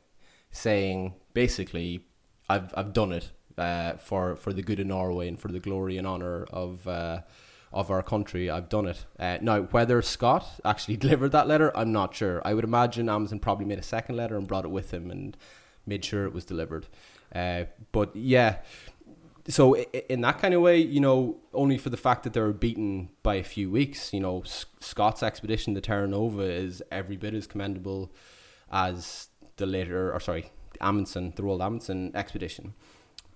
[0.52, 2.06] saying basically,
[2.48, 5.98] "I've I've done it uh, for for the good of Norway and for the glory
[5.98, 7.22] and honor of." Uh,
[7.74, 9.06] of our country, I've done it.
[9.20, 12.42] Uh, now, whether Scott actually delivered that letter, I'm not sure.
[12.46, 15.36] I would imagine Amundsen probably made a second letter and brought it with him and
[15.86, 16.88] made sure it was delivered.
[17.36, 18.60] Uh, but yeah,
[19.50, 22.54] so in that kind of way, you know, only for the fact that they were
[22.54, 24.44] beaten by a few weeks, you know,
[24.80, 28.12] Scott's expedition to Terra Nova is every bit as commendable
[28.72, 32.74] as the later, or sorry, Amundsen, the Roald Amundsen expedition.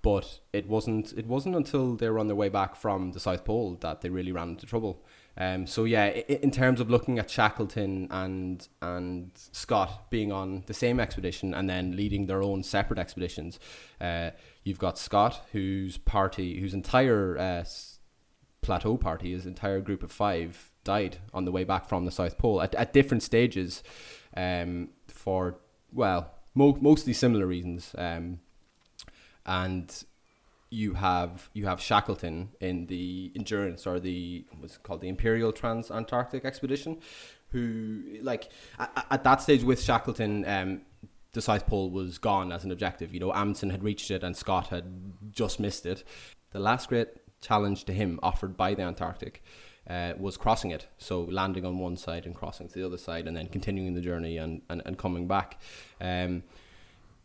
[0.02, 1.14] But it wasn't.
[1.14, 4.10] It wasn't until they were on their way back from the South Pole that they
[4.10, 5.04] really ran into trouble.
[5.38, 10.74] Um, so yeah, in terms of looking at Shackleton and and Scott being on the
[10.74, 13.60] same expedition and then leading their own separate expeditions,
[14.00, 14.32] uh,
[14.64, 17.64] you've got Scott, whose party, whose entire uh,
[18.62, 22.38] plateau party, his entire group of five died on the way back from the South
[22.38, 23.84] Pole at, at different stages,
[24.36, 25.60] um, for
[25.94, 27.94] well, mo- mostly similar reasons.
[27.98, 28.40] Um,
[29.46, 30.04] and
[30.70, 35.92] you have you have Shackleton in the Endurance or the what's called the Imperial Trans
[35.92, 37.00] Antarctic Expedition,
[37.50, 38.50] who like
[38.80, 40.82] at, at that stage with Shackleton, um,
[41.34, 43.14] the South Pole was gone as an objective.
[43.14, 44.86] You know, Amundsen had reached it and Scott had
[45.32, 46.04] just missed it.
[46.52, 47.10] The last great
[47.42, 49.44] challenge to him offered by the Antarctic
[49.90, 50.88] uh, was crossing it.
[50.98, 54.02] So landing on one side and crossing to the other side, and then continuing the
[54.02, 55.60] journey and, and, and coming back.
[56.00, 56.44] Um,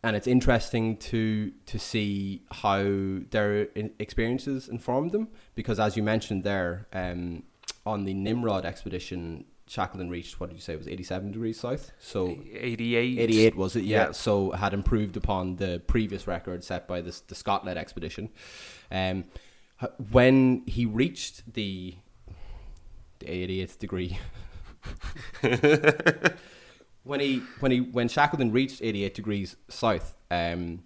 [0.03, 2.83] and it's interesting to to see how
[3.31, 3.67] their
[3.99, 7.43] experiences informed them because as you mentioned there um,
[7.85, 11.91] on the Nimrod expedition Shackleton reached what did you say it was 87 degrees south
[11.99, 13.19] so 88.
[13.19, 14.11] 88 was it yeah, Yeah.
[14.11, 18.29] so had improved upon the previous record set by this the Scott-led expedition
[18.91, 19.25] um,
[20.11, 21.95] when he reached the
[23.19, 24.17] the 88th degree
[27.07, 30.83] when he when he when Shackleton reached 88 degrees south, um,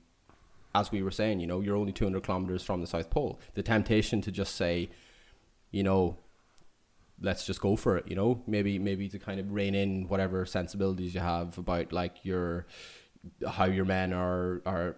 [0.73, 3.39] as we were saying, you know, you're only 200 kilometers from the South Pole.
[3.55, 4.89] The temptation to just say,
[5.71, 6.17] you know,
[7.19, 8.07] let's just go for it.
[8.07, 12.23] You know, maybe maybe to kind of rein in whatever sensibilities you have about like
[12.23, 12.67] your
[13.47, 14.95] how your men are are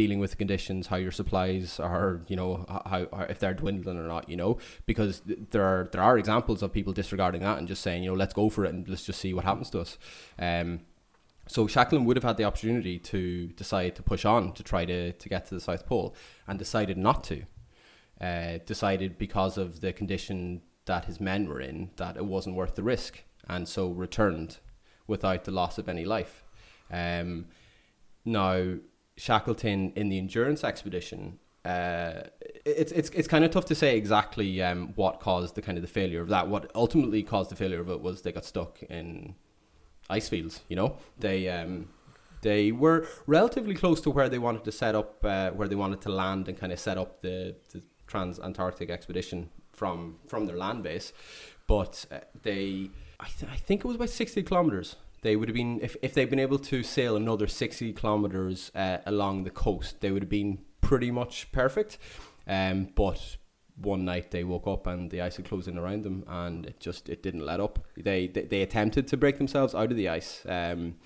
[0.00, 3.98] dealing with the conditions, how your supplies are, you know, how, how if they're dwindling
[3.98, 7.58] or not, you know, because th- there are there are examples of people disregarding that
[7.58, 9.68] and just saying, you know, let's go for it and let's just see what happens
[9.70, 9.98] to us.
[10.38, 10.68] Um,
[11.46, 15.12] so Shackleton would have had the opportunity to decide to push on to try to,
[15.12, 16.14] to get to the South Pole
[16.46, 17.42] and decided not to.
[18.20, 22.74] Uh, decided because of the condition that his men were in that it wasn't worth
[22.74, 24.58] the risk and so returned
[25.06, 26.44] without the loss of any life.
[26.90, 27.46] Um,
[28.24, 28.76] now,
[29.20, 32.22] Shackleton in the endurance expedition, uh,
[32.64, 35.82] it's it's it's kind of tough to say exactly um, what caused the kind of
[35.82, 36.48] the failure of that.
[36.48, 39.34] What ultimately caused the failure of it was they got stuck in
[40.08, 40.62] ice fields.
[40.68, 41.90] You know, they um,
[42.40, 46.00] they were relatively close to where they wanted to set up, uh, where they wanted
[46.02, 50.56] to land and kind of set up the, the trans Antarctic expedition from from their
[50.56, 51.12] land base,
[51.66, 52.90] but uh, they.
[53.22, 56.14] I, th- I think it was about 60 kilometers They would have been if if
[56.14, 60.30] they'd been able to sail another sixty kilometers uh, along the coast, they would have
[60.30, 61.98] been pretty much perfect.
[62.46, 63.36] Um, but
[63.76, 66.80] one night they woke up and the ice had closed in around them, and it
[66.80, 67.84] just it didn't let up.
[67.96, 70.44] They they, they attempted to break themselves out of the ice.
[70.46, 70.96] Um,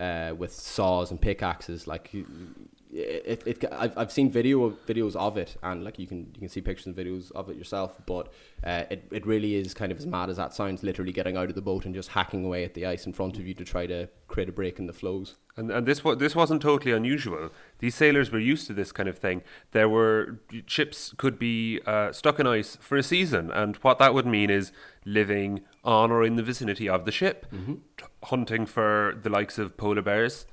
[0.00, 2.10] uh, with saws and pickaxes, like
[2.92, 6.40] it, it, I've, I've seen video of, videos of it and like you can you
[6.40, 8.32] can see pictures and videos of it yourself but
[8.64, 11.48] uh, it, it really is kind of as mad as that sounds literally getting out
[11.48, 13.64] of the boat and just hacking away at the ice in front of you to
[13.64, 15.36] try to create a break in the floes.
[15.56, 17.50] And and this was this wasn't totally unusual.
[17.78, 19.42] These sailors were used to this kind of thing.
[19.70, 24.14] There were ships could be uh, stuck in ice for a season and what that
[24.14, 24.72] would mean is
[25.04, 27.74] living on or in the vicinity of the ship mm-hmm.
[28.24, 30.44] hunting for the likes of polar bears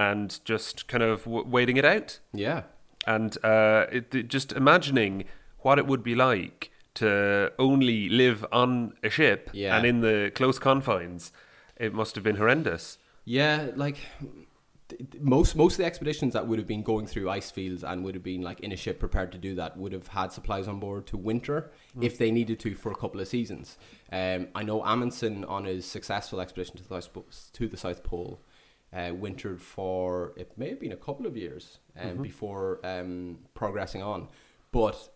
[0.00, 2.18] and just kind of w- waiting it out.
[2.32, 2.62] Yeah.
[3.06, 5.24] And uh, it, it, just imagining
[5.58, 9.76] what it would be like to only live on a ship yeah.
[9.76, 11.32] and in the close confines,
[11.76, 12.96] it must have been horrendous.
[13.26, 13.98] Yeah, like
[15.20, 18.14] most most of the expeditions that would have been going through ice fields and would
[18.14, 20.80] have been like in a ship prepared to do that would have had supplies on
[20.80, 22.02] board to winter mm.
[22.02, 23.76] if they needed to for a couple of seasons.
[24.10, 28.40] Um, I know Amundsen on his successful expedition to the South, to the South Pole
[28.92, 32.22] uh, wintered for it may have been a couple of years um, mm-hmm.
[32.22, 34.28] before um, progressing on.
[34.72, 35.10] But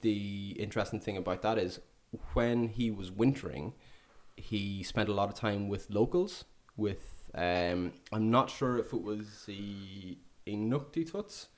[0.00, 1.80] the interesting thing about that is
[2.34, 3.74] when he was wintering,
[4.36, 6.44] he spent a lot of time with locals.
[6.76, 11.48] With um, I'm not sure if it was the Inuktituts,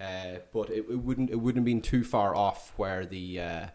[0.00, 3.66] uh, but it, it wouldn't it wouldn't have been too far off where the uh,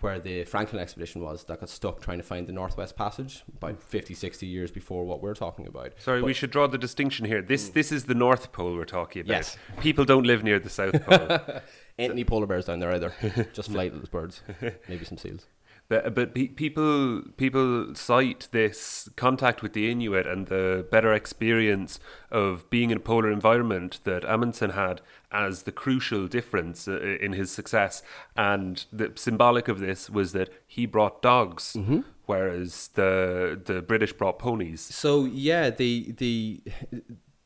[0.00, 3.82] where the Franklin expedition was that got stuck trying to find the Northwest Passage about
[3.82, 5.92] 50, 60 years before what we're talking about.
[5.98, 7.42] Sorry, but we should draw the distinction here.
[7.42, 7.74] This mm.
[7.74, 9.34] this is the North Pole we're talking about.
[9.34, 9.56] Yes.
[9.80, 11.60] People don't live near the South Pole.
[11.98, 13.12] Ain't any polar bears down there either.
[13.52, 14.42] Just flightless birds.
[14.88, 15.46] Maybe some seals.
[15.88, 21.98] But, but pe- people people cite this contact with the Inuit and the better experience
[22.30, 25.00] of being in a polar environment that Amundsen had
[25.32, 28.02] as the crucial difference uh, in his success.
[28.36, 32.00] And the symbolic of this was that he brought dogs, mm-hmm.
[32.26, 34.82] whereas the the British brought ponies.
[34.82, 36.60] So yeah, the the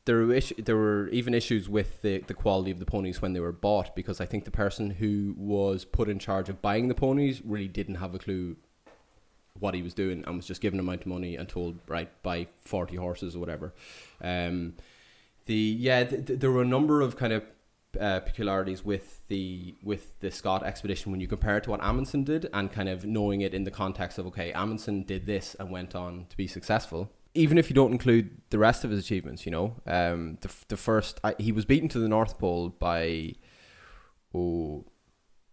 [0.05, 3.33] there were issues, there were even issues with the, the quality of the ponies when
[3.33, 6.87] they were bought because I think the person who was put in charge of buying
[6.89, 8.57] the ponies really didn't have a clue
[9.59, 12.09] what he was doing and was just given a amount of money and told right
[12.23, 13.73] buy 40 horses or whatever.
[14.21, 14.73] Um
[15.45, 17.43] the yeah th- th- there were a number of kind of
[17.99, 22.23] uh, peculiarities with the with the Scott expedition when you compare it to what Amundsen
[22.23, 25.69] did and kind of knowing it in the context of okay Amundsen did this and
[25.69, 29.45] went on to be successful even if you don't include the rest of his achievements,
[29.45, 33.33] you know, um, the the first I, he was beaten to the North Pole by
[34.33, 34.85] oh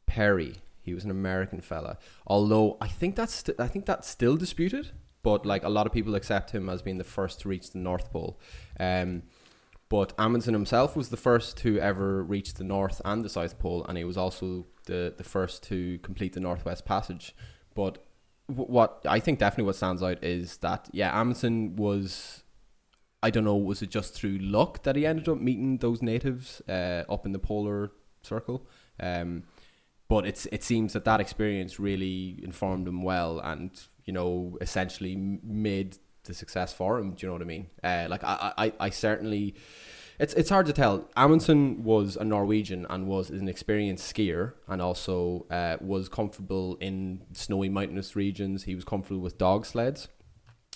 [0.06, 0.56] Peary.
[0.82, 1.98] He was an American fella.
[2.26, 4.90] Although I think that's I think that's still disputed,
[5.22, 7.78] but like a lot of people accept him as being the first to reach the
[7.78, 8.40] North Pole.
[8.78, 9.22] Um,
[9.88, 13.84] but Amundsen himself was the first to ever reach the North and the South Pole,
[13.86, 17.34] and he was also the the first to complete the Northwest Passage.
[17.74, 18.04] But
[18.54, 22.44] what I think definitely what stands out is that yeah, Amundsen was
[23.22, 26.62] I don't know, was it just through luck that he ended up meeting those natives
[26.68, 28.66] uh, up in the polar circle?
[28.98, 29.44] Um,
[30.08, 33.70] but it's it seems that that experience really informed him well, and
[34.04, 37.12] you know, essentially made the success for him.
[37.12, 37.66] Do you know what I mean?
[37.82, 39.54] Uh, like I, I, I certainly
[40.20, 41.08] it's it's hard to tell.
[41.16, 47.22] Amundsen was a Norwegian and was an experienced skier, and also uh, was comfortable in
[47.32, 48.64] snowy mountainous regions.
[48.64, 50.08] He was comfortable with dog sleds.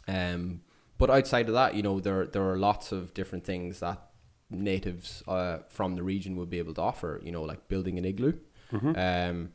[0.08, 0.62] Um,
[0.96, 4.00] but outside of that, you know, there there are lots of different things that
[4.48, 7.20] natives uh, from the region would be able to offer.
[7.22, 8.32] You know, like building an igloo,
[8.72, 8.96] mm-hmm.
[8.96, 9.52] um,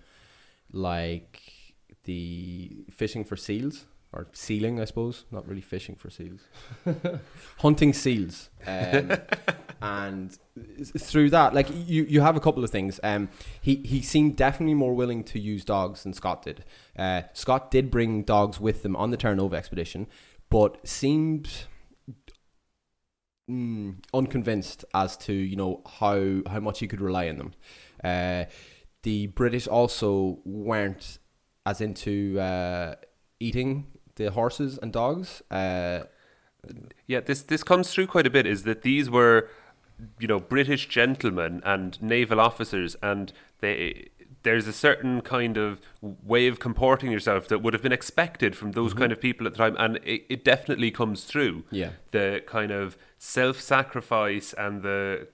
[0.71, 1.41] like
[2.03, 5.25] the fishing for seals or sealing, I suppose.
[5.31, 6.41] Not really fishing for seals,
[7.59, 8.49] hunting seals.
[8.65, 9.11] Um,
[9.81, 10.37] and
[10.97, 12.99] through that, like you, you have a couple of things.
[13.03, 13.29] Um,
[13.61, 16.63] he he seemed definitely more willing to use dogs than Scott did.
[16.97, 20.07] Uh, Scott did bring dogs with them on the Terra Nova expedition,
[20.49, 21.65] but seemed
[23.49, 27.53] mm, unconvinced as to you know how how much he could rely on them.
[28.03, 28.45] Uh,
[29.03, 31.19] the British also weren't
[31.65, 32.95] as into uh,
[33.39, 33.87] eating
[34.19, 35.41] the horses and dogs.
[35.49, 36.01] Uh,
[37.07, 38.45] yeah, this this comes through quite a bit.
[38.45, 39.49] Is that these were,
[40.19, 44.09] you know, British gentlemen and naval officers, and they
[44.43, 48.71] there's a certain kind of way of comporting yourself that would have been expected from
[48.73, 48.99] those mm-hmm.
[48.99, 51.63] kind of people at the time, and it, it definitely comes through.
[51.71, 55.27] Yeah, the kind of self-sacrifice and the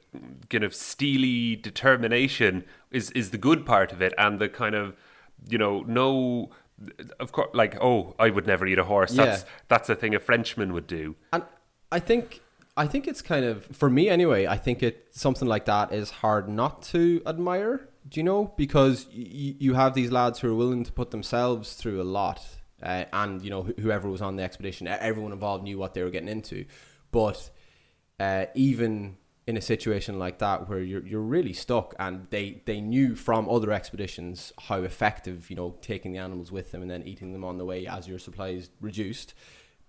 [0.50, 4.96] kind of steely determination is is the good part of it, and the kind of
[5.50, 6.52] you know no
[7.20, 9.12] of course, like oh, I would never eat a horse.
[9.14, 9.50] That's Yeah.
[9.68, 11.16] that's a thing a Frenchman would do.
[11.34, 11.44] And
[11.92, 12.42] I think
[12.78, 14.46] I think it's kind of for me anyway.
[14.48, 17.88] I think it something like that is hard not to admire.
[18.10, 21.74] Do you know because y- you have these lads who are willing to put themselves
[21.74, 22.42] through a lot,
[22.84, 26.04] uh, and you know wh- whoever was on the expedition, everyone involved knew what they
[26.04, 26.66] were getting into,
[27.12, 27.50] but
[28.20, 32.82] uh, even in a situation like that where you're you're really stuck, and they they
[32.82, 37.04] knew from other expeditions how effective you know taking the animals with them and then
[37.04, 39.34] eating them on the way as your supplies reduced,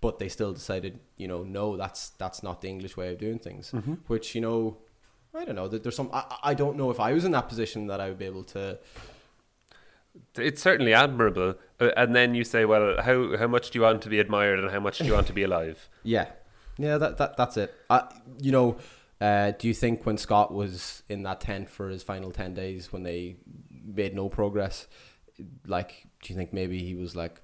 [0.01, 3.39] but they still decided you know no that's that's not the English way of doing
[3.39, 3.73] things,
[4.07, 4.79] which you know.
[5.35, 5.69] I don't know.
[5.69, 6.09] that There's some.
[6.15, 8.45] I, I don't know if I was in that position that I would be able
[8.45, 8.79] to.
[10.35, 11.57] It's certainly admirable.
[11.79, 14.59] Uh, and then you say, well, how how much do you want to be admired
[14.61, 15.91] and how much do you want to be alive?
[16.05, 16.29] Yeah,
[16.79, 16.97] yeah.
[16.97, 17.75] That that that's it.
[17.91, 18.05] I,
[18.41, 18.79] you know,
[19.21, 22.93] uh, do you think when Scott was in that tent for his final ten days,
[22.93, 23.37] when they
[23.71, 24.87] made no progress,
[25.67, 27.41] like, do you think maybe he was like,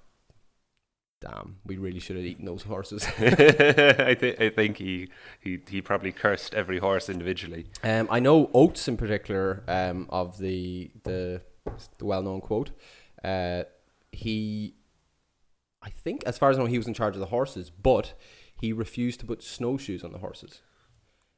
[1.20, 5.08] "Damn, we really should have eaten those horses." I think I think he,
[5.40, 7.66] he he probably cursed every horse individually.
[7.82, 11.40] Um, I know Oates in particular um, of the the,
[11.96, 12.70] the well known quote.
[13.24, 13.62] Uh,
[14.10, 14.74] he,
[15.80, 18.12] I think, as far as I know, he was in charge of the horses, but
[18.60, 20.60] he refused to put snowshoes on the horses.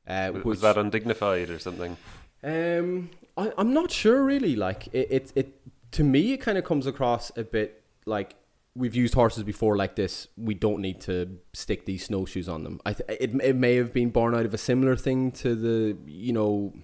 [0.06, 1.96] Uh, Was which- that undignified or something?
[2.42, 4.54] um, I, I'm not sure really.
[4.54, 5.60] Like it, it, it
[5.92, 8.34] to me, it kind of comes across a bit like
[8.76, 10.28] we've used horses before like this.
[10.36, 12.80] We don't need to stick these snowshoes on them.
[12.84, 15.96] I th- it, it may have been born out of a similar thing to the
[16.06, 16.74] you know.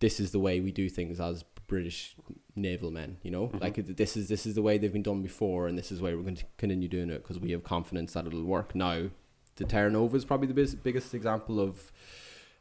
[0.00, 2.14] This is the way we do things as British
[2.54, 3.16] naval men.
[3.22, 3.60] You know, Mhm.
[3.62, 6.04] like this is this is the way they've been done before, and this is the
[6.04, 8.74] way we're going to continue doing it because we have confidence that it'll work.
[8.74, 9.08] Now,
[9.56, 11.92] the Terra Nova is probably the bis- biggest example of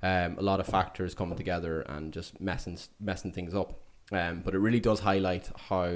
[0.01, 3.81] um, a lot of factors coming together and just messing messing things up.
[4.11, 5.91] Um, but it really does highlight how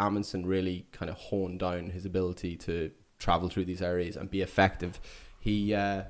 [0.00, 4.42] Amundsen really kind of honed down his ability to travel through these areas and be
[4.42, 5.00] effective.
[5.40, 6.04] He, uh,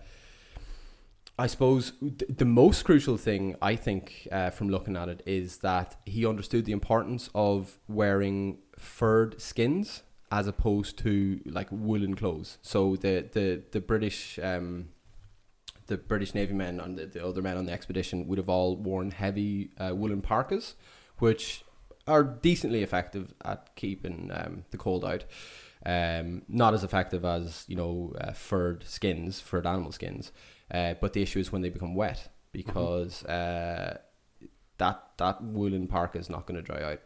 [1.38, 5.58] I suppose, th- the most crucial thing I think uh, from looking at it is
[5.58, 12.58] that he understood the importance of wearing furred skins as opposed to like woolen clothes.
[12.62, 14.38] So the the the British.
[14.42, 14.90] Um,
[15.86, 18.76] the British Navy men and the, the other men on the expedition would have all
[18.76, 20.74] worn heavy uh, woolen parkas,
[21.16, 21.64] which
[22.06, 25.24] are decently effective at keeping um, the cold out.
[25.86, 30.32] Um, not as effective as you know uh, furred skins, furred animal skins.
[30.70, 33.98] Uh, but the issue is when they become wet because uh,
[34.78, 37.00] that that woolen parka is not going to dry out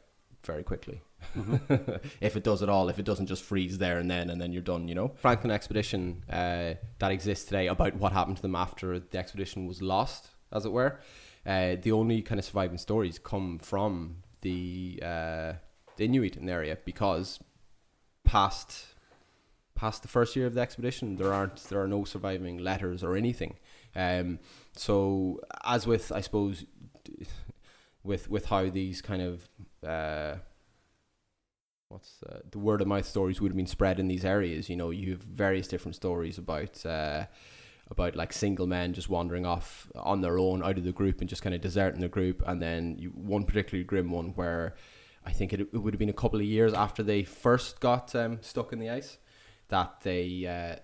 [0.47, 1.03] very quickly.
[2.21, 4.53] if it does at all, if it doesn't just freeze there and then, and then
[4.53, 5.13] you're done, you know.
[5.17, 9.81] Franklin expedition uh, that exists today about what happened to them after the expedition was
[9.81, 10.99] lost, as it were.
[11.45, 15.53] Uh, the only kind of surviving stories come from the uh,
[15.97, 17.41] the Inuit in the area because
[18.25, 18.87] past
[19.75, 23.17] past the first year of the expedition, there aren't there are no surviving letters or
[23.17, 23.57] anything.
[23.97, 24.39] Um,
[24.77, 26.65] so as with I suppose
[28.05, 29.49] with with how these kind of
[29.87, 30.37] uh,
[31.89, 34.69] what's uh, the word of mouth stories would have been spread in these areas.
[34.69, 37.27] You know, you have various different stories about uh,
[37.91, 41.29] about like single men just wandering off on their own out of the group and
[41.29, 44.75] just kind of deserting the group, and then you, one particularly grim one where
[45.25, 48.15] I think it, it would have been a couple of years after they first got
[48.15, 49.19] um, stuck in the ice
[49.69, 50.81] that they uh,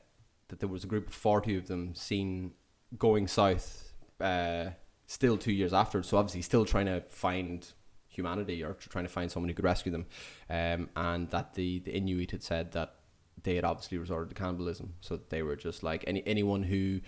[0.48, 2.52] that there was a group of forty of them seen
[2.96, 3.92] going south.
[4.20, 4.70] Uh,
[5.10, 7.72] still two years after, so obviously still trying to find
[8.18, 10.06] humanity or trying to find someone who could rescue them.
[10.50, 12.94] Um, and that the, the Inuit had said that
[13.42, 14.94] they had obviously resorted to cannibalism.
[15.00, 17.00] So they were just like any anyone who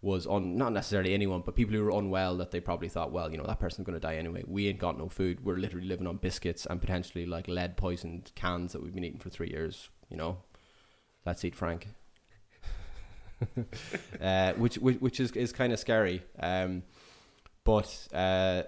[0.00, 3.30] was on not necessarily anyone, but people who were unwell that they probably thought, well,
[3.30, 4.44] you know, that person's gonna die anyway.
[4.46, 5.44] We ain't got no food.
[5.44, 9.18] We're literally living on biscuits and potentially like lead poisoned cans that we've been eating
[9.18, 10.38] for three years, you know.
[11.24, 11.88] Let's eat Frank.
[14.20, 16.22] uh, which, which which is is kind of scary.
[16.38, 16.82] Um,
[17.64, 18.64] but uh,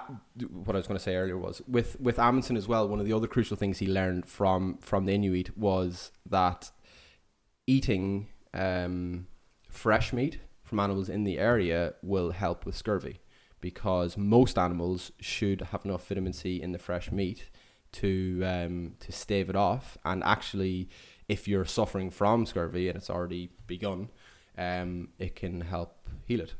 [0.00, 2.88] what I was going to say earlier was with with Amundsen as well.
[2.88, 6.70] One of the other crucial things he learned from from the Inuit was that
[7.66, 9.26] eating um,
[9.68, 13.20] fresh meat from animals in the area will help with scurvy
[13.60, 17.50] because most animals should have enough vitamin C in the fresh meat
[17.92, 19.96] to um, to stave it off.
[20.04, 20.88] And actually,
[21.28, 24.10] if you're suffering from scurvy and it's already begun,
[24.58, 26.54] um, it can help heal it.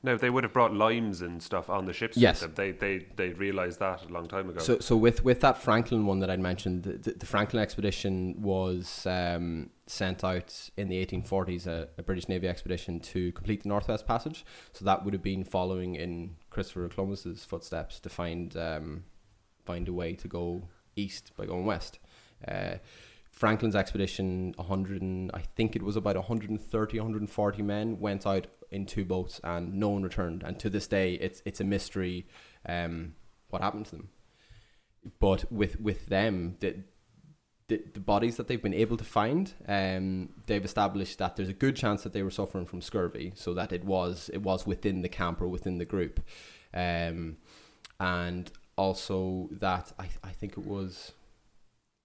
[0.00, 2.14] No, they would have brought limes and stuff on the ships.
[2.14, 2.40] with Yes.
[2.40, 2.52] them.
[2.54, 4.60] they they they realized that a long time ago.
[4.60, 8.40] So, so with with that Franklin one that I mentioned, the, the, the Franklin expedition
[8.40, 13.68] was um, sent out in the 1840s, a, a British Navy expedition to complete the
[13.68, 14.44] Northwest Passage.
[14.72, 19.04] So that would have been following in Christopher Columbus's footsteps to find um,
[19.64, 21.98] find a way to go east by going west.
[22.46, 22.76] Uh,
[23.32, 28.86] Franklin's expedition, 100 and, I think it was about 130, 140 men went out in
[28.86, 30.42] two boats and no one returned.
[30.42, 32.26] And to this day, it's it's a mystery
[32.66, 33.14] um,
[33.48, 34.08] what happened to them.
[35.20, 36.76] But with with them, the,
[37.68, 41.54] the, the bodies that they've been able to find, um, they've established that there's a
[41.54, 45.02] good chance that they were suffering from scurvy, so that it was it was within
[45.02, 46.20] the camp or within the group,
[46.74, 47.36] um,
[48.00, 51.12] and also that I I think it was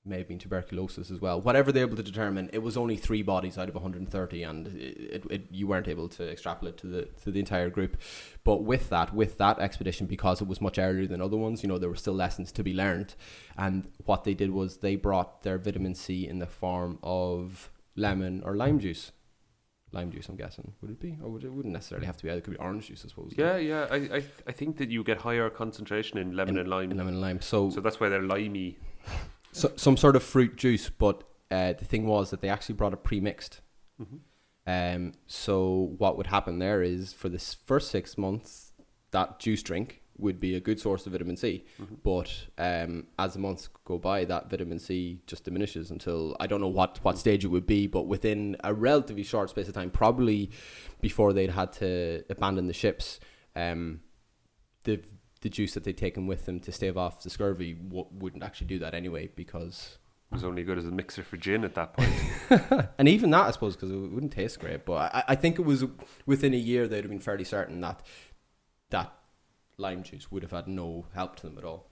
[0.05, 1.39] may have been tuberculosis as well.
[1.39, 4.71] Whatever they're able to determine, it was only three bodies out of 130, and it,
[4.77, 7.97] it, it, you weren't able to extrapolate to the to the entire group.
[8.43, 11.69] But with that, with that expedition, because it was much earlier than other ones, you
[11.69, 13.15] know, there were still lessons to be learned.
[13.57, 18.41] And what they did was they brought their vitamin C in the form of lemon
[18.45, 19.11] or lime juice.
[19.93, 20.73] Lime juice, I'm guessing.
[20.81, 21.19] Would it be?
[21.21, 22.29] Or would it, wouldn't necessarily have to be.
[22.29, 23.31] It could be orange juice, I suppose.
[23.37, 23.85] Yeah, yeah.
[23.91, 26.91] I, I, I think that you get higher concentration in lemon In- and lime.
[26.91, 27.41] In lemon and lime.
[27.41, 28.79] So, so that's why they're limey.
[29.53, 32.93] so some sort of fruit juice, but uh, the thing was that they actually brought
[32.93, 33.61] it pre-mixed.
[34.01, 34.19] Mhm.
[34.65, 38.73] Um, so what would happen there is for this first six months,
[39.11, 41.65] that juice drink would be a good source of vitamin C.
[41.81, 41.97] Mhm.
[42.03, 46.61] But um, as the months go by, that vitamin C just diminishes until I don't
[46.61, 49.91] know what, what stage it would be, but within a relatively short space of time,
[49.91, 50.51] probably
[51.01, 53.19] before they'd had to abandon the ships,
[53.55, 54.01] um,
[54.83, 55.01] the
[55.43, 58.67] the juice that they'd taken with them to stave off the scurvy w- wouldn't actually
[58.67, 59.97] do that anyway because
[60.31, 62.87] It was only good as a mixer for gin at that point.
[62.97, 64.85] and even that, I suppose, because it wouldn't taste great.
[64.85, 65.85] But I, I think it was
[66.25, 68.01] within a year they'd have been fairly certain that
[68.89, 69.13] that
[69.77, 71.87] lime juice would have had no help to them at all.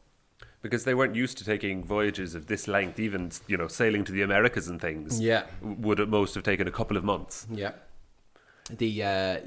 [0.62, 4.12] because they weren't used to taking voyages of this length, even you know sailing to
[4.12, 5.20] the Americas and things.
[5.20, 7.48] Yeah, Would at most have taken a couple of months.
[7.52, 7.74] yeah.
[8.70, 9.40] The uh,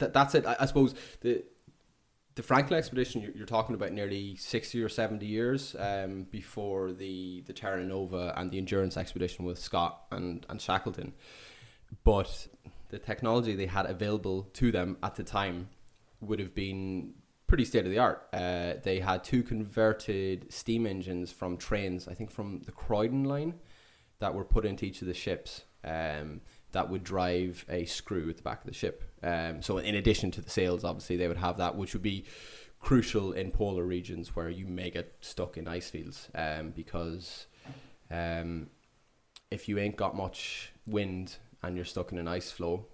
[0.00, 0.44] th- that's it.
[0.46, 1.44] I, I suppose the
[2.34, 7.52] the Franklin expedition you're, talking about nearly sixty or seventy years um, before the the
[7.52, 11.12] Terra Nova and the Endurance expedition with Scott and and Shackleton,
[12.02, 12.48] but
[12.90, 15.68] the technology they had available to them at the time
[16.20, 17.14] would have been
[17.46, 18.26] pretty state of the art.
[18.32, 23.54] Uh, they had two converted steam engines from trains, I think from the Croydon line,
[24.18, 25.62] that were put into each of the ships.
[25.84, 26.40] Um,
[26.74, 29.04] that would drive a screw at the back of the ship.
[29.22, 32.26] Um, so in addition to the sails, obviously they would have that, which would be
[32.80, 36.28] crucial in polar regions where you may get stuck in ice fields.
[36.34, 37.46] Um, because
[38.10, 38.68] um,
[39.50, 42.86] if you ain't got much wind and you're stuck in an ice floe,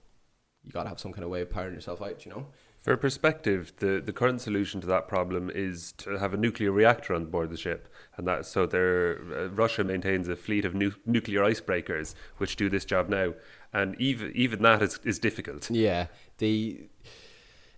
[0.62, 2.24] you gotta have some kind of way of powering yourself out.
[2.24, 2.46] You know.
[2.80, 7.14] For perspective, the, the current solution to that problem is to have a nuclear reactor
[7.14, 10.94] on board the ship, and that so there uh, Russia maintains a fleet of nu-
[11.04, 13.34] nuclear icebreakers which do this job now,
[13.72, 15.70] and even even that is, is difficult.
[15.70, 16.06] Yeah,
[16.38, 16.88] the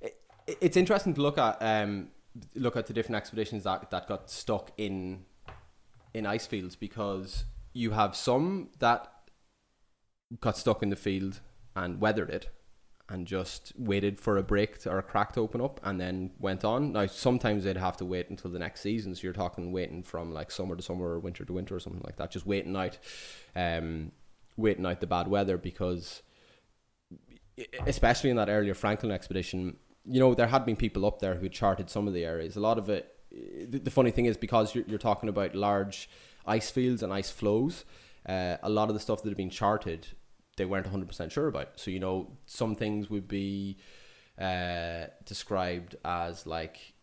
[0.01, 0.16] it,
[0.61, 2.09] it's interesting to look at um
[2.55, 5.24] look at the different expeditions that that got stuck in
[6.14, 9.09] in ice fields because you have some that
[10.40, 11.40] got stuck in the field
[11.76, 12.49] and weathered it
[13.09, 16.30] and just waited for a break to, or a crack to open up and then
[16.38, 16.93] went on.
[16.93, 20.32] Now sometimes they'd have to wait until the next season, so you're talking waiting from
[20.32, 22.99] like summer to summer or winter to winter or something like that, just waiting out
[23.55, 24.12] um
[24.57, 26.22] waiting out the bad weather because
[27.86, 31.48] especially in that earlier Franklin expedition, you know, there had been people up there who
[31.48, 32.57] charted some of the areas.
[32.57, 36.09] A lot of it, the, funny thing is because you're, you're talking about large
[36.46, 37.84] ice fields and ice floes,
[38.28, 40.09] uh, a lot of the stuff that had been charted,
[40.57, 41.78] they weren't 100% sure about.
[41.78, 43.78] So, you know, some things would be
[44.38, 46.94] uh, described as like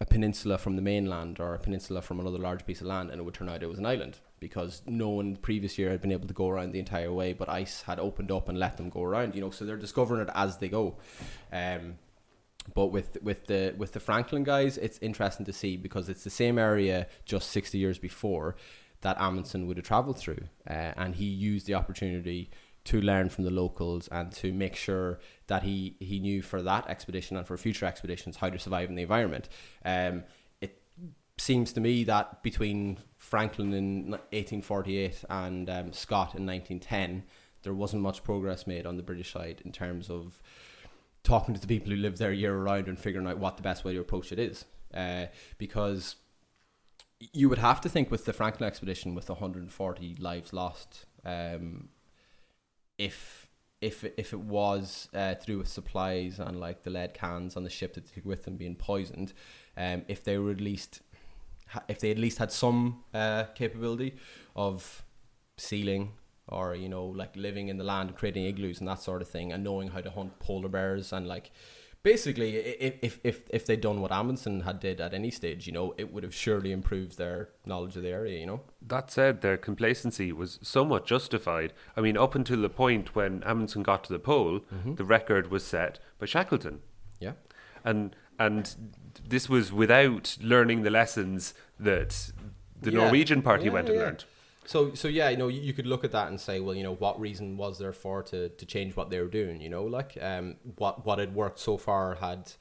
[0.00, 3.20] a peninsula from the mainland or a peninsula from another large piece of land, and
[3.20, 6.12] it would turn out it was an island because no one previous year had been
[6.12, 8.88] able to go around the entire way, but ice had opened up and let them
[8.88, 9.34] go around.
[9.34, 10.96] You know, so they're discovering it as they go.
[11.52, 11.98] Um,
[12.74, 16.30] but with with the with the Franklin guys, it's interesting to see because it's the
[16.30, 18.56] same area just sixty years before
[19.00, 22.50] that Amundsen would have travelled through, uh, and he used the opportunity
[22.84, 26.88] to learn from the locals and to make sure that he he knew for that
[26.88, 29.48] expedition and for future expeditions how to survive in the environment.
[29.84, 30.24] Um,
[31.40, 37.24] seems to me that between Franklin in 1848 and um, Scott in 1910,
[37.62, 40.42] there wasn't much progress made on the British side in terms of
[41.22, 43.84] talking to the people who live there year round and figuring out what the best
[43.84, 44.64] way to approach it is.
[44.94, 45.26] Uh,
[45.58, 46.16] because
[47.32, 51.88] you would have to think with the Franklin expedition with 140 lives lost, um,
[52.96, 53.46] if
[53.80, 57.64] if if it was uh, to do with supplies and like the lead cans on
[57.64, 59.32] the ship that they took with them being poisoned,
[59.76, 61.00] um, if they were at least
[61.88, 64.16] if they at least had some uh, capability
[64.56, 65.04] of
[65.56, 66.12] sealing
[66.48, 69.28] or you know like living in the land and creating igloos and that sort of
[69.28, 71.50] thing and knowing how to hunt polar bears and like
[72.02, 75.94] basically, if if if they'd done what Amundsen had did at any stage, you know,
[75.98, 78.38] it would have surely improved their knowledge of the area.
[78.40, 78.60] You know.
[78.80, 81.72] That said, their complacency was somewhat justified.
[81.96, 84.60] I mean, up until the point when Amundsen got to the pole,
[84.96, 86.80] the record was set by Shackleton.
[87.20, 87.32] Yeah.
[87.84, 88.74] and and
[89.28, 92.32] this was without learning the lessons that
[92.80, 92.98] the Yeah.
[93.04, 94.04] Norwegian party Yeah, went and yeah.
[94.04, 94.24] learned.
[94.64, 96.82] So so yeah, you know, you, you could look at that and say, well, you
[96.82, 99.60] know, what reason was there for to to change what they were doing?
[99.62, 102.52] You know, like um, what what had worked so far had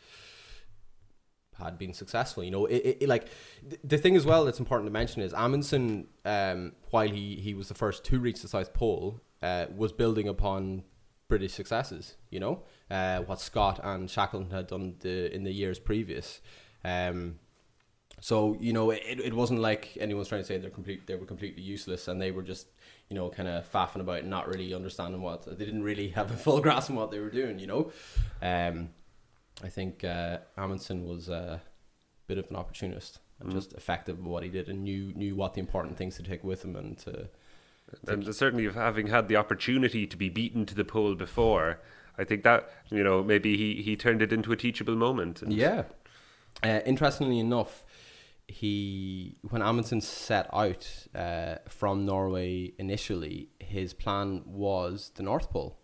[1.58, 2.44] had been successful.
[2.44, 3.28] You know, it, it, it- like
[3.68, 7.54] th- the thing as well that's important to mention is Amundsen, um, while he he
[7.54, 10.84] was the first to reach the South Pole, uh, was building upon
[11.28, 12.16] British successes.
[12.30, 16.42] You know, uh, what Scott and Shackleton had done the in the years previous.
[16.84, 17.40] Um,
[18.20, 21.06] so you know, it, it wasn't like anyone's trying to say they're complete.
[21.06, 22.68] They were completely useless, and they were just
[23.10, 26.32] you know kind of faffing about, and not really understanding what they didn't really have
[26.32, 27.60] a full grasp on what they were doing.
[27.60, 27.92] You know,
[28.42, 28.90] um,
[29.64, 31.62] I think uh, Amundsen was a
[32.28, 33.54] bit of an opportunist and Mm.
[33.54, 36.44] just effective at what he did, and knew knew what the important things to take
[36.44, 37.30] with him, and to
[38.08, 41.80] And certainly, having had the opportunity to be beaten to the pole before,
[42.18, 45.42] I think that you know maybe he, he turned it into a teachable moment.
[45.42, 45.84] And Yeah.
[46.64, 47.84] Uh, interestingly enough,
[48.48, 55.78] he when Amundsen set out uh, from Norway initially, his plan was the North Pole,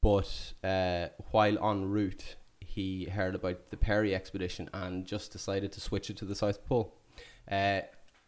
[0.00, 5.80] but uh, while en route, he heard about the Peary expedition and just decided to
[5.80, 6.96] switch it to the South Pole.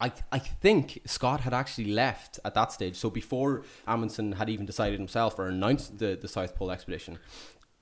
[0.01, 2.97] I I think Scott had actually left at that stage.
[2.97, 7.19] So before Amundsen had even decided himself or announced the, the South Pole expedition,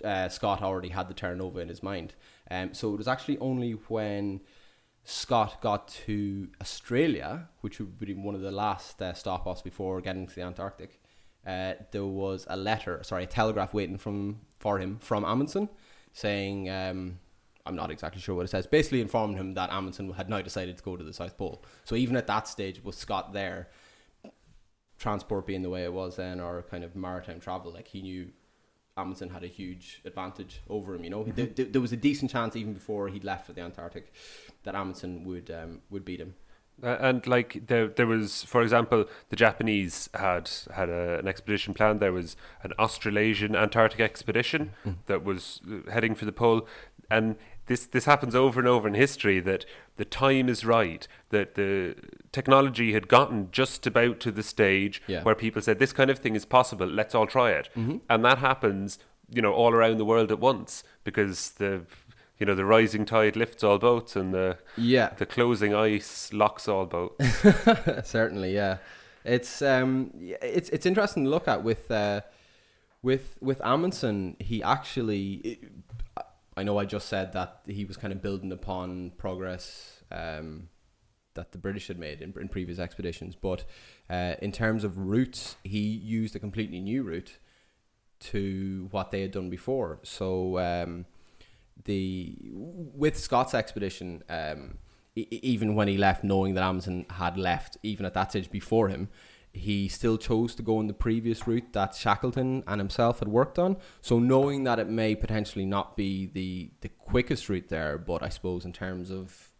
[0.05, 2.15] uh, Scott already had the Terra Nova in his mind.
[2.51, 4.41] Um, so it was actually only when
[5.05, 10.01] Scott got to Australia, which would be one of the last uh, stop offs before
[10.01, 11.01] getting to the Antarctic,
[11.47, 15.69] uh, there was a letter, sorry, a telegraph waiting from for him from Amundsen,
[16.13, 17.19] saying, um,
[17.65, 20.77] I'm not exactly sure what it says, basically informing him that Amundsen had now decided
[20.77, 21.65] to go to the South Pole.
[21.85, 23.69] So even at that stage, with Scott there,
[24.99, 28.31] transport being the way it was then, or kind of maritime travel, like he knew
[28.97, 31.05] Amundsen had a huge advantage over him.
[31.05, 33.63] You know, there, there, there was a decent chance even before he left for the
[33.63, 34.13] Antarctic
[34.65, 36.35] that Amundsen would um, would beat him.
[36.83, 41.75] Uh, and like there, there was, for example, the Japanese had had a, an expedition
[41.75, 42.01] planned.
[42.01, 44.73] There was an Australasian Antarctic expedition
[45.07, 46.67] that was uh, heading for the pole,
[47.11, 47.37] and
[47.67, 49.65] this this happens over and over in history that
[49.97, 51.95] the time is right, that the
[52.33, 55.23] technology had gotten just about to the stage Yeah.
[55.23, 56.87] where people said this kind of thing is possible.
[56.87, 58.99] Let's all try it, and that happens,
[59.31, 61.83] you know, all around the world at once because the
[62.39, 66.67] you know the rising tide lifts all boats and the Yeah, the closing ice locks
[66.67, 67.25] all boats.
[68.09, 68.55] certainly.
[68.55, 68.79] Yeah,
[69.25, 70.11] it's um,
[70.43, 72.23] it's it's interesting to look at with uh,
[73.03, 74.37] with with Amundsen.
[74.41, 75.61] He actually,
[76.57, 80.68] I know I just said that he was kind of building upon progress um,
[81.34, 83.64] that the British had made in, in previous expeditions, but
[84.11, 87.38] uh, in terms of routes, he used a completely new route
[88.20, 89.98] to what they had done before.
[90.03, 91.07] So um,
[91.84, 94.78] the with Scott's expedition, um,
[95.16, 98.88] e- even when he left, knowing that Amundsen had left, even at that stage before
[98.88, 99.09] him,
[99.53, 103.59] he still chose to go on the previous route that Shackleton and himself had worked
[103.59, 103.76] on.
[104.00, 108.28] So knowing that it may potentially not be the the quickest route there, but I
[108.28, 109.50] suppose in terms of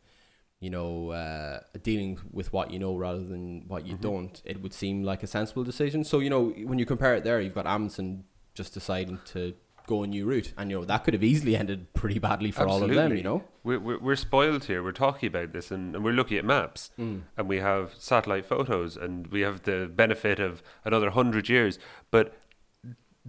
[0.61, 4.72] you know uh, dealing with what you know rather than what you don't, it would
[4.72, 6.05] seem like a sensible decision.
[6.05, 8.24] So you know when you compare it there, you've got Amundsen
[8.55, 9.55] just deciding to
[9.87, 12.66] go a new route, and you know that could have easily ended pretty badly for
[12.66, 13.16] all of them.
[13.16, 13.45] You know.
[13.64, 14.83] we're, we're, we're spoiled here.
[14.83, 17.22] We're talking about this, and, and we're looking at maps, Mm.
[17.37, 21.78] and we have satellite photos, and we have the benefit of another hundred years.
[22.11, 22.35] But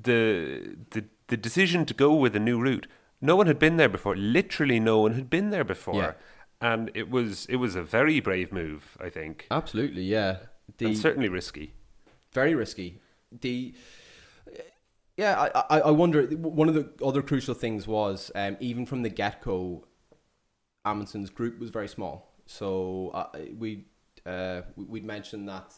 [0.01, 2.87] the the the decision to go with a new route,
[3.21, 4.15] no one had been there before.
[4.15, 6.11] Literally, no one had been there before, Yeah.
[6.61, 10.37] and it was it was a very brave move, I think, Absolutely, yeah.
[10.77, 11.73] The and certainly risky.
[12.31, 12.99] very risky.
[13.31, 13.73] The
[15.17, 16.23] yeah, I, I wonder.
[16.25, 19.85] One of the other crucial things was um, even from the get go,
[20.85, 22.33] Amundsen's group was very small.
[22.45, 23.85] So uh, we
[24.25, 25.73] uh, we- we'd mentioned that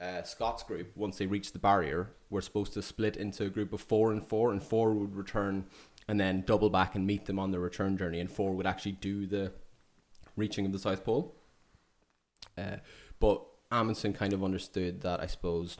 [0.00, 3.72] uh, Scott's group, once they reached the barrier, were supposed to split into a group
[3.72, 5.66] of four and four, and four would return
[6.08, 8.92] and then double back and meet them on their return journey, and four would actually
[8.92, 9.52] do the
[10.36, 11.34] reaching of the South Pole.
[12.56, 12.76] Uh,
[13.18, 15.78] but Amundsen kind of understood that, I suppose,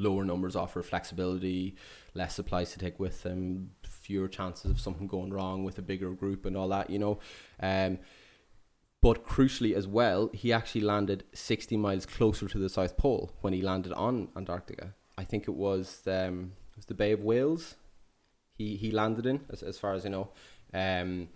[0.00, 1.76] lower numbers offer flexibility,
[2.14, 6.10] less supplies to take with them, fewer chances of something going wrong with a bigger
[6.10, 7.18] group and all that, you know.
[7.60, 7.98] Um,
[9.02, 13.52] but crucially as well, he actually landed 60 miles closer to the South Pole when
[13.52, 14.94] he landed on Antarctica.
[15.16, 17.76] I think it was um, it was the Bay of Whales.
[18.56, 20.30] He he landed in as as far as I know.
[20.72, 21.28] Um,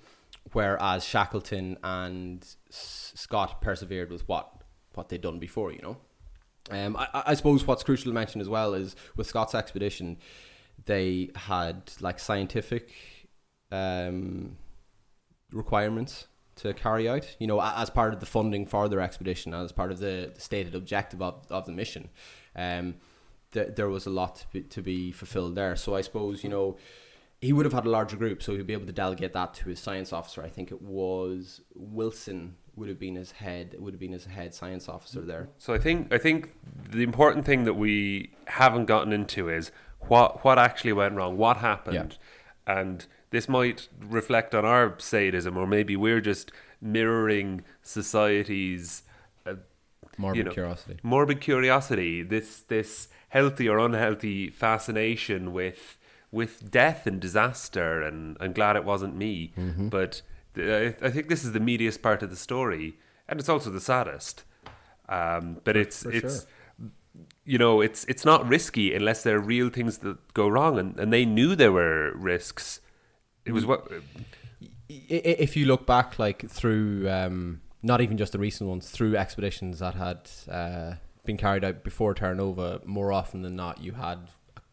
[0.52, 4.62] whereas Shackleton and S- Scott persevered with what
[4.94, 5.72] what they'd done before.
[5.72, 5.96] You know,
[6.70, 10.18] um, I, I suppose what's crucial to mention as well is with Scott's expedition,
[10.86, 12.92] they had like scientific
[13.70, 14.56] um,
[15.52, 17.36] requirements to carry out.
[17.38, 20.74] You know, as part of the funding for their expedition, as part of the, stated
[20.74, 22.08] objective of, of the mission,
[22.56, 22.94] um,
[23.52, 25.76] th- there was a lot to be, to be fulfilled there.
[25.76, 26.76] So I suppose you know
[27.40, 29.68] he would have had a larger group, so he'd be able to delegate that to
[29.68, 30.42] his science officer.
[30.42, 34.54] I think it was Wilson would have been his head would have been his head
[34.54, 35.48] science officer there.
[35.58, 36.54] So I think I think
[36.90, 39.70] the important thing that we haven't gotten into is
[40.00, 42.18] what what actually went wrong, what happened,
[42.66, 49.02] and this might reflect on our sadism, or maybe we're just mirroring society's
[49.46, 49.54] uh,
[50.18, 50.98] Morbid know, curiosity.
[51.02, 55.98] morbid curiosity, this this healthy or unhealthy fascination with
[56.30, 59.52] with death and disaster, and I'm glad it wasn't me.
[59.56, 59.88] Mm-hmm.
[59.88, 60.22] But
[60.56, 62.98] I I think this is the meatiest part of the story,
[63.28, 64.44] and it's also the saddest.
[65.08, 66.46] Um, but it's for it's
[67.44, 70.98] you know it's it's not risky unless there are real things that go wrong, and,
[70.98, 72.80] and they knew there were risks.
[73.44, 74.00] It was what I-
[74.90, 79.16] i- if you look back like through um, not even just the recent ones through
[79.16, 80.94] expeditions that had uh,
[81.24, 84.18] been carried out before Terra Nova more often than not you had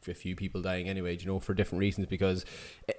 [0.10, 2.46] a few people dying anyway you know for different reasons because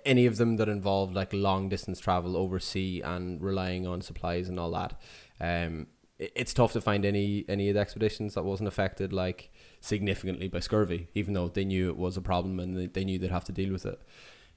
[0.05, 4.61] any of them that involved like long distance travel oversea and relying on supplies and
[4.61, 5.01] all that
[5.41, 5.87] um,
[6.19, 9.51] it's tough to find any any of the expeditions that wasn't affected like
[9.81, 13.19] significantly by scurvy even though they knew it was a problem and they, they knew
[13.19, 14.01] they'd have to deal with it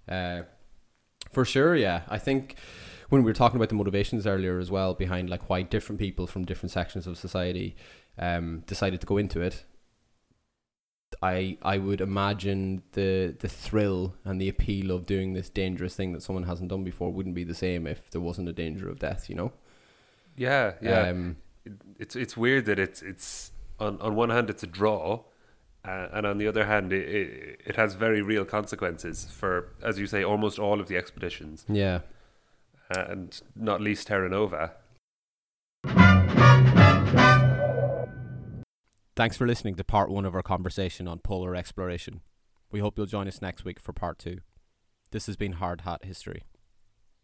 [0.07, 0.43] uh,
[1.31, 2.03] for sure, yeah.
[2.07, 2.55] I think
[3.09, 6.27] when we were talking about the motivations earlier as well behind like why different people
[6.27, 7.75] from different sections of society
[8.17, 9.65] um, decided to go into it,
[11.21, 16.13] I I would imagine the the thrill and the appeal of doing this dangerous thing
[16.13, 18.99] that someone hasn't done before wouldn't be the same if there wasn't a danger of
[18.99, 19.29] death.
[19.29, 19.51] You know.
[20.35, 21.09] yeah yeah.
[21.09, 21.37] Um,
[21.99, 25.23] it's it's weird that it's it's on on one hand it's a draw,
[25.83, 29.99] uh, and on the other hand it, it it has very real consequences for as
[29.99, 31.99] you say almost all of the expeditions, yeah.
[32.95, 34.73] uh, and not least Terra Nova.
[39.15, 42.19] Thanks for listening to part one of our conversation on polar exploration.
[42.69, 44.39] We hope you'll join us next week for part two.
[45.11, 46.43] This has been Hard Hat History.